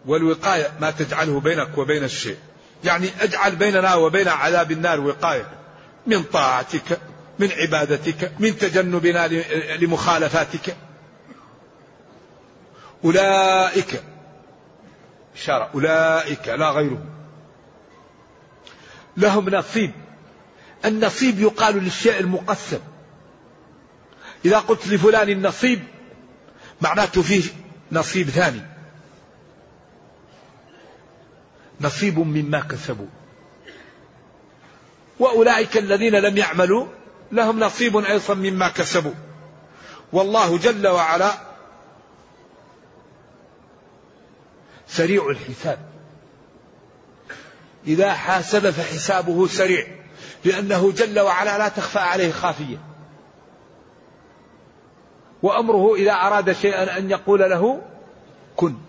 [0.06, 2.38] والوقاية ما تجعله بينك وبين الشيء.
[2.84, 5.50] يعني اجعل بيننا وبين عذاب النار وقاية.
[6.08, 7.00] من طاعتك
[7.40, 9.28] من عبادتك من تجنبنا
[9.78, 10.76] لمخالفاتك.
[13.04, 14.04] أولئك
[15.36, 17.10] إشارة أولئك لا غيرهم.
[19.18, 19.92] لهم نصيب.
[20.86, 22.80] النصيب يقال للشيء المقسم.
[24.46, 25.84] إذا قلت لفلان النصيب
[26.82, 27.44] معناته فيه
[27.92, 28.77] نصيب ثاني.
[31.82, 33.08] نصيب مما كسبوا.
[35.20, 36.88] وأولئك الذين لم يعملوا
[37.32, 39.14] لهم نصيب أيضا مما كسبوا.
[40.14, 41.32] والله جل وعلا
[44.88, 45.80] سريع الحساب.
[47.88, 49.88] إذا حاسب فحسابه سريع
[50.46, 52.78] لأنه جل وعلا لا تخفى عليه خافية.
[55.44, 57.82] وأمره إذا أراد شيئا أن يقول له
[58.56, 58.87] كن.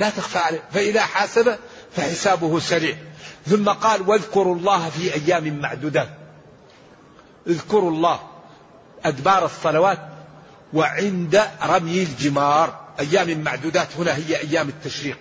[0.00, 0.62] لا تخفى عليه.
[0.72, 1.56] فإذا حاسب
[1.96, 2.96] فحسابه سريع.
[3.46, 6.08] ثم قال واذكروا الله في أيام معدودات.
[7.46, 8.20] اذكروا الله.
[9.04, 9.98] أدبار الصلوات.
[10.72, 12.86] وعند رمي الجمار.
[13.00, 15.18] أيام معدودات هنا هي أيام التشريق.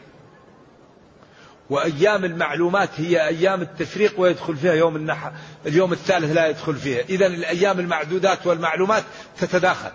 [1.69, 5.33] وأيام المعلومات هي أيام التشريق ويدخل فيها يوم النحر
[5.65, 7.01] اليوم الثالث لا يدخل فيها.
[7.01, 9.03] إذا الأيام المعدودات والمعلومات
[9.39, 9.91] تتداخل.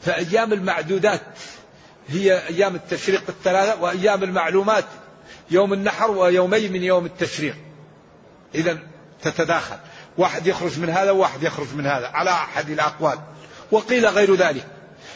[0.00, 1.20] فأيام المعدودات
[2.08, 4.84] هي أيام التشريق الثلاثة وأيام المعلومات
[5.50, 7.56] يوم النحر ويومين من يوم التشريق.
[8.54, 8.78] إذا
[9.22, 9.76] تتداخل.
[10.18, 13.18] واحد يخرج من هذا وواحد يخرج من هذا على أحد الأقوال.
[13.70, 14.66] وقيل غير ذلك.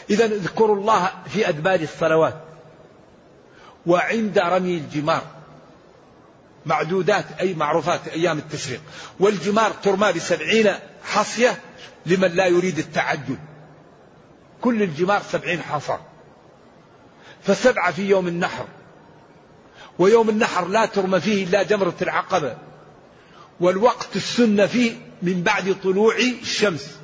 [0.09, 2.41] إذا اذكروا الله في أدبار الصلوات.
[3.85, 5.21] وعند رمي الجمار.
[6.65, 8.81] معدودات أي معروفات أيام التشريق.
[9.19, 10.71] والجمار ترمى بسبعين
[11.03, 11.61] حصية
[12.05, 13.37] لمن لا يريد التعجل.
[14.61, 15.97] كل الجمار سبعين حصى.
[17.47, 18.65] فسبعة في يوم النحر.
[19.99, 22.57] ويوم النحر لا ترمى فيه إلا جمرة العقبة.
[23.59, 26.97] والوقت السنة فيه من بعد طلوع الشمس.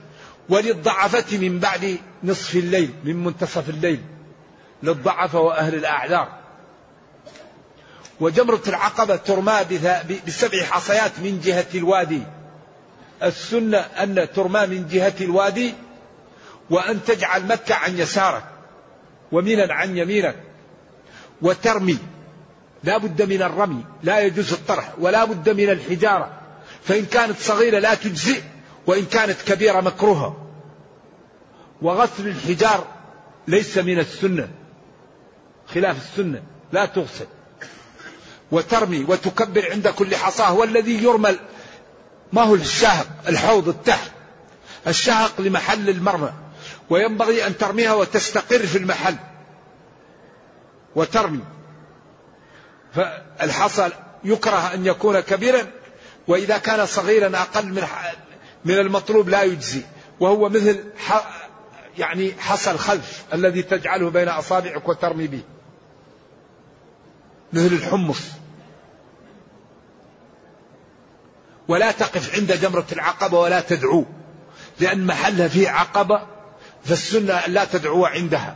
[0.49, 4.01] وللضعفة من بعد نصف الليل من منتصف الليل.
[4.83, 6.27] للضعفة وأهل الأعذار.
[8.19, 9.65] وجمرة العقبة ترمى
[10.27, 12.21] بسبع حصيات من جهة الوادي.
[13.23, 15.73] السنة أن ترمى من جهة الوادي.
[16.69, 18.43] وأن تجعل مكة عن يسارك.
[19.31, 20.35] ومنا عن يمينك.
[21.41, 21.97] وترمي.
[22.83, 23.83] لا بد من الرمي.
[24.03, 24.93] لا يجوز الطرح.
[24.99, 26.31] ولا بد من الحجارة.
[26.83, 28.41] فإن كانت صغيرة لا تجزئ.
[28.87, 30.47] وإن كانت كبيرة مكروهة.
[31.81, 32.87] وغسل الحجار
[33.47, 34.49] ليس من السنة.
[35.73, 36.43] خلاف السنة.
[36.71, 37.27] لا تغسل.
[38.51, 39.05] وترمي.
[39.07, 40.53] وتكبر عند كل حصاة.
[40.53, 41.39] والذي يرمل.
[42.33, 43.07] ما هو الشهق.
[43.27, 44.11] الحوض التحت.
[44.87, 46.33] الشهق لمحل المرمى.
[46.91, 49.15] وينبغي أن ترميها وتستقر في المحل
[50.95, 51.43] وترمي.
[52.93, 53.89] فالحصى
[54.23, 55.67] يكره أن يكون كبيرا
[56.27, 57.83] وإذا كان صغيرا أقل من
[58.65, 59.81] من المطلوب لا يجزي.
[60.19, 60.83] وهو مثل
[61.97, 65.41] يعني حصى الخلف الذي تجعله بين أصابعك وترمي به.
[67.53, 68.21] مثل الحمص.
[71.67, 74.05] ولا تقف عند جمرة العقبة ولا تدعو
[74.79, 76.40] لأن محلها فيه عقبة
[76.83, 78.55] فالسنة لا تدعو عندها.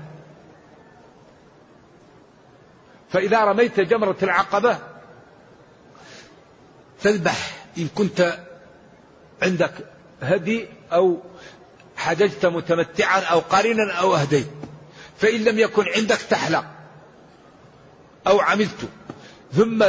[3.10, 4.78] فإذا رميت جمرة العقبة
[7.02, 8.40] تذبح إن كنت
[9.42, 9.72] عندك
[10.22, 11.22] هدي أو
[11.98, 14.48] حججت متمتعا أو قارنا أو أهديت.
[15.18, 16.66] فإن لم يكن عندك تحلق
[18.28, 18.90] أو عملت.
[19.54, 19.86] ثم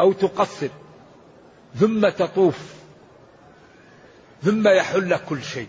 [0.00, 0.68] أو تقصر.
[1.80, 2.58] ثم تطوف.
[4.42, 5.68] ثم يحل كل شيء.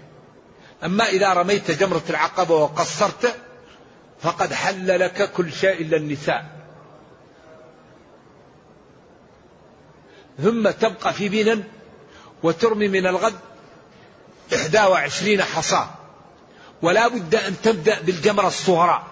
[0.86, 3.36] أما إذا رميت جمرة العقبة وقصرت
[4.22, 6.46] فقد حل لك كل شيء إلا النساء.
[10.44, 11.64] ثم تبقى في بنا
[12.44, 13.40] وترمي من الغد
[14.56, 15.90] إحدى وعشرين حصاة.
[16.82, 19.04] ولا بد أن تبدأ بالجمرة الصغرى.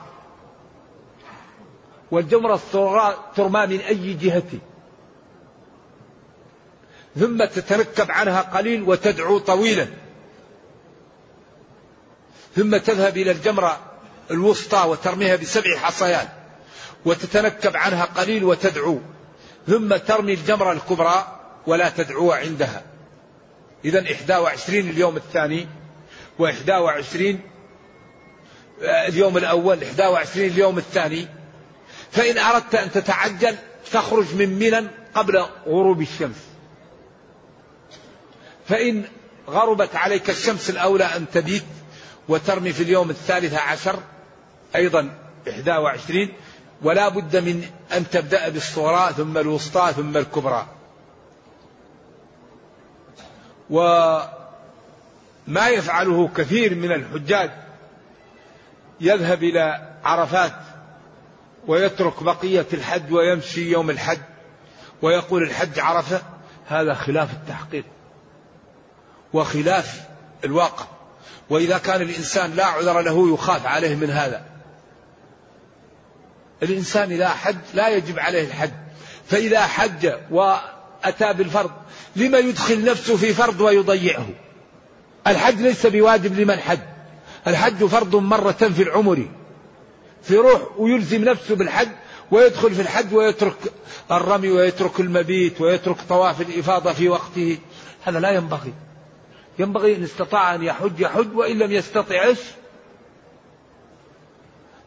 [2.12, 4.60] والجمرة الصغرى ترمى من أي جهة.
[7.20, 9.88] ثم تتنكب عنها قليل وتدعو طويلا.
[12.56, 13.80] ثم تذهب إلى الجمرة
[14.32, 16.28] الوسطى وترميها بسبع حصيات
[17.06, 19.00] وتتنكب عنها قليل وتدعو
[19.68, 22.84] ثم ترمي الجمرة الكبرى ولا تدعو عندها.
[23.86, 25.68] إذا إحدى وعشرين اليوم الثاني
[26.40, 27.42] وإحدى وعشرين
[28.82, 31.28] اليوم الأول إحدى وعشرين اليوم الثاني.
[32.12, 33.56] فإن أردت أن تتعجل
[33.92, 36.38] تخرج من منى قبل غروب الشمس.
[38.70, 39.04] فإن
[39.50, 41.64] غربت عليك الشمس الأولى أن تبيت
[42.28, 44.00] وترمي في اليوم الثالث عشر
[44.76, 45.18] أيضا
[45.50, 46.34] إحدى وعشرين
[46.82, 50.68] ولا بد من أن تبدأ بالصغرى ثم الوسطى ثم الكبرى.
[53.70, 54.30] وما
[55.68, 57.52] يفعله كثير من الحجاج
[59.02, 60.56] يذهب إلى عرفات
[61.68, 64.20] ويترك بقية الحج ويمشي يوم الحج
[65.02, 66.22] ويقول الحج عرفة.
[66.68, 67.86] هذا خلاف التحقيق
[69.34, 70.04] وخلاف
[70.44, 70.95] الواقع.
[71.50, 74.46] وإذا كان الإنسان لا عذر له يخاف عليه من هذا.
[76.64, 78.72] الإنسان إذا حج لا يجب عليه الحج.
[79.28, 81.72] فإذا حج وأتى بالفرض
[82.16, 84.28] لما يدخل نفسه في فرض ويضيعه؟
[85.28, 86.80] الحج ليس بواجب لمن حج.
[87.48, 89.26] الحج فرض مرة في العمر.
[90.24, 91.90] في روح ويلزم نفسه بالحج
[92.32, 93.56] ويدخل في الحج ويترك
[94.12, 97.58] الرمي ويترك المبيت ويترك طواف الإفاضة في وقته.
[98.04, 98.74] هذا لا ينبغي.
[99.60, 102.40] ينبغي إن استطاع أن يحج يحج وإن لم يستطع إيش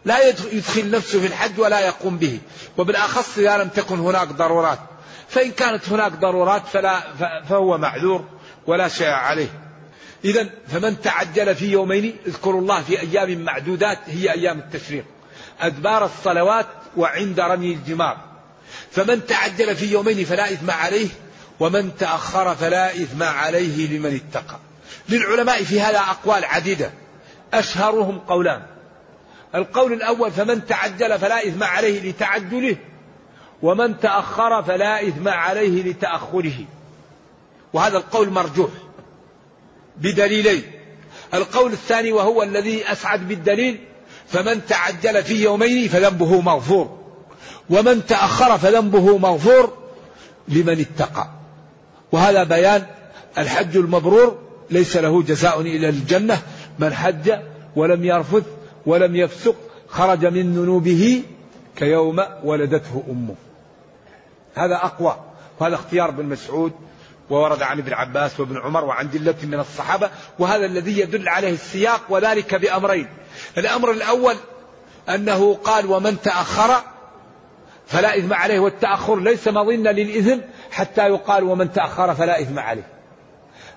[0.04, 2.38] لا يدخل نفسه في الحج ولا يقوم به.
[2.78, 4.78] وبالأخص إذا لم تكن هناك ضرورات.
[5.28, 7.00] فإن كانت هناك ضرورات فلا
[7.48, 8.24] فهو معذور
[8.66, 9.48] ولا شيء عليه.
[10.24, 15.04] إذا فمن تعجل في يومين اذكروا الله في أيام معدودات هي أيام التشريق.
[15.60, 16.66] أدبار الصلوات
[16.96, 18.16] وعند رمي الجمار.
[18.90, 21.08] فمن تعجل في يومين فلا إثم عليه
[21.60, 24.58] ومن تأخر فلا إثم عليه لمن اتقى.
[25.08, 26.90] للعلماء في هذا أقوال عديدة.
[27.54, 28.62] أشهرهم قولان.
[29.54, 32.76] القول الأول فمن تعجل فلا إثم عليه لتعجله
[33.62, 36.64] ومن تأخر فلا إثم عليه لتأخره.
[37.72, 38.70] وهذا القول مرجوح
[39.96, 40.62] بدليلين.
[41.34, 43.78] القول الثاني وهو الذي أسعد بالدليل
[44.28, 46.98] فمن تعجل في يومين فذنبه مغفور
[47.70, 49.78] ومن تأخر فذنبه مغفور
[50.48, 51.37] لمن اتقى.
[52.12, 52.86] وهذا بيان
[53.38, 54.38] الحج المبرور
[54.70, 56.42] ليس له جزاء إلى الجنة
[56.78, 57.32] من حج
[57.76, 58.44] ولم يرفث
[58.86, 59.54] ولم يفسق
[59.88, 61.22] خرج من ذنوبه
[61.76, 63.34] كيوم ولدته أمه.
[64.54, 65.16] هذا أقوى
[65.60, 66.72] وهذا اختيار ابن مسعود
[67.30, 72.00] وورد عن ابن عباس وابن عمر وعن جلة من الصحابة وهذا الذي يدل عليه السياق
[72.08, 73.08] وذلك بأمرين.
[73.58, 74.34] الأمر الأول
[75.08, 76.82] أنه قال ومن تأخر
[77.86, 80.38] فلا إثم عليه والتأخر ليس مظنة للإثم
[80.70, 82.86] حتى يقال ومن تأخر فلا إثم عليه.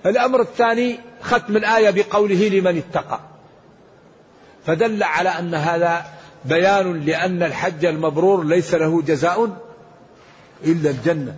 [0.06, 3.20] الأمر الثاني ختم الآية بقوله لمن اتقى.
[4.66, 6.04] فدل على أن هذا
[6.44, 9.56] بيان لأن الحج المبرور ليس له جزاء
[10.64, 11.34] إلا الجنة.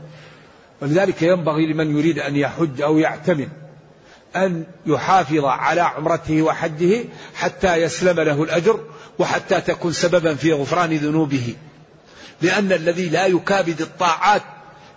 [0.83, 3.49] ولذلك ينبغي لمن يريد أن يحج أو يعتمر
[4.37, 8.81] أن يحافظ على عمرته وحجه حتى يسلم له الأجر
[9.19, 11.55] وحتى تكون سببا في غفران ذنوبه.
[12.43, 14.43] لأن الذي لا يكابد الطاعات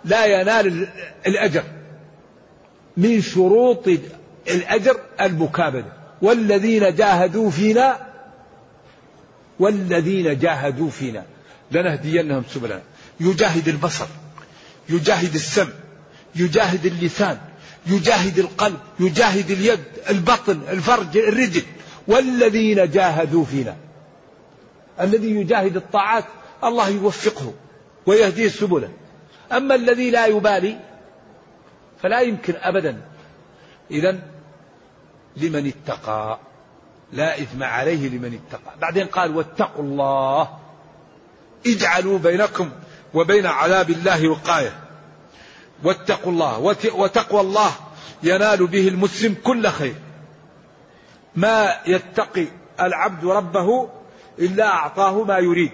[0.04, 0.88] لا ينال
[1.26, 1.64] الأجر
[2.96, 3.88] من شروط
[4.48, 5.92] الأجر المكابدة
[6.22, 8.08] والذين جاهدوا فينا
[9.58, 11.24] والذين جاهدوا فينا.
[11.70, 12.82] لنهدينهم سبلنا.
[13.20, 14.06] يجاهد البصر
[14.88, 15.72] يجاهد السمع
[16.36, 17.38] يجاهد اللسان
[17.86, 19.80] يجاهد القلب يجاهد اليد
[20.10, 21.62] البطن الفرج الرجل.
[22.08, 23.76] والذين جاهدوا فينا.
[25.00, 26.24] الذي يجاهد الطاعات
[26.64, 27.54] الله يوفقه
[28.06, 28.90] ويهديه سبله.
[29.52, 30.78] أما الذي لا يبالي
[32.02, 33.00] فلا يمكن أبدا.
[33.90, 34.18] إذا
[35.36, 36.38] لمن اتقى
[37.12, 38.78] لا إثم عليه لمن اتقى.
[38.80, 40.58] بعدين قال واتقوا الله
[41.66, 42.70] اجعلوا بينكم
[43.14, 44.72] وبين عذاب الله وقاية.
[45.84, 46.58] واتقوا الله
[46.94, 47.70] وتقوى الله
[48.22, 49.94] ينال به المسلم كل خير.
[51.36, 52.46] ما يتقي
[52.80, 53.90] العبد ربه
[54.38, 55.72] إلا أعطاه ما يريد.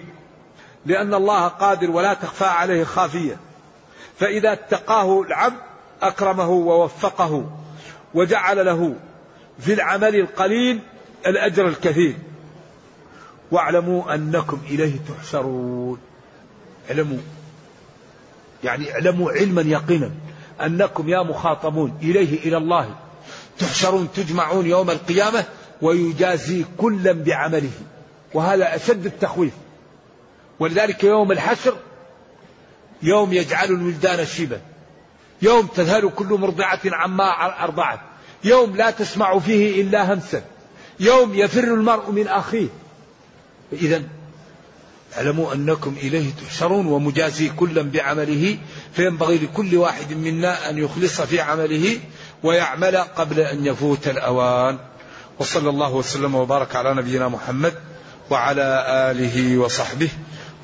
[0.85, 3.37] لأن الله قادر ولا تخفى عليه خافية
[4.19, 5.57] فإذا اتقاه العبد
[6.01, 7.49] أكرمه ووفقه
[8.13, 8.95] وجعل له
[9.59, 10.79] في العمل القليل
[11.27, 12.15] الأجر الكثير.
[13.51, 15.99] واعلموا أنكم إليه تحشرون.
[16.89, 17.17] اعلموا.
[18.63, 20.11] يعني اعلموا علما يقينا
[20.61, 22.95] أنكم يا مخاطبون إليه إلى الله
[23.59, 25.43] تحشرون تجمعون يوم القيامة
[25.81, 27.71] ويجازي كلا بعمله.
[28.33, 29.53] وهذا أشد التخويف.
[30.59, 31.77] ولذلك يوم الحشر
[33.03, 34.61] يوم يجعل الولدان شيبا
[35.41, 37.99] يوم تذهل كل مرضعة عما أرضعت.
[38.43, 40.43] يوم لا تسمع فيه إلا همسا.
[40.99, 42.67] يوم يفر المرء من أخيه.
[43.73, 44.03] إذا
[45.17, 48.57] اعلموا أنكم إليه تحشرون ومجازي كلا بعمله
[48.93, 51.99] فينبغي لكل واحد منا أن يخلص في عمله
[52.43, 54.79] ويعمل قبل أن يفوت الأوان.
[55.39, 57.73] وصلى الله وسلم وبارك على نبينا محمد
[58.29, 60.09] وعلى آله وصحبه.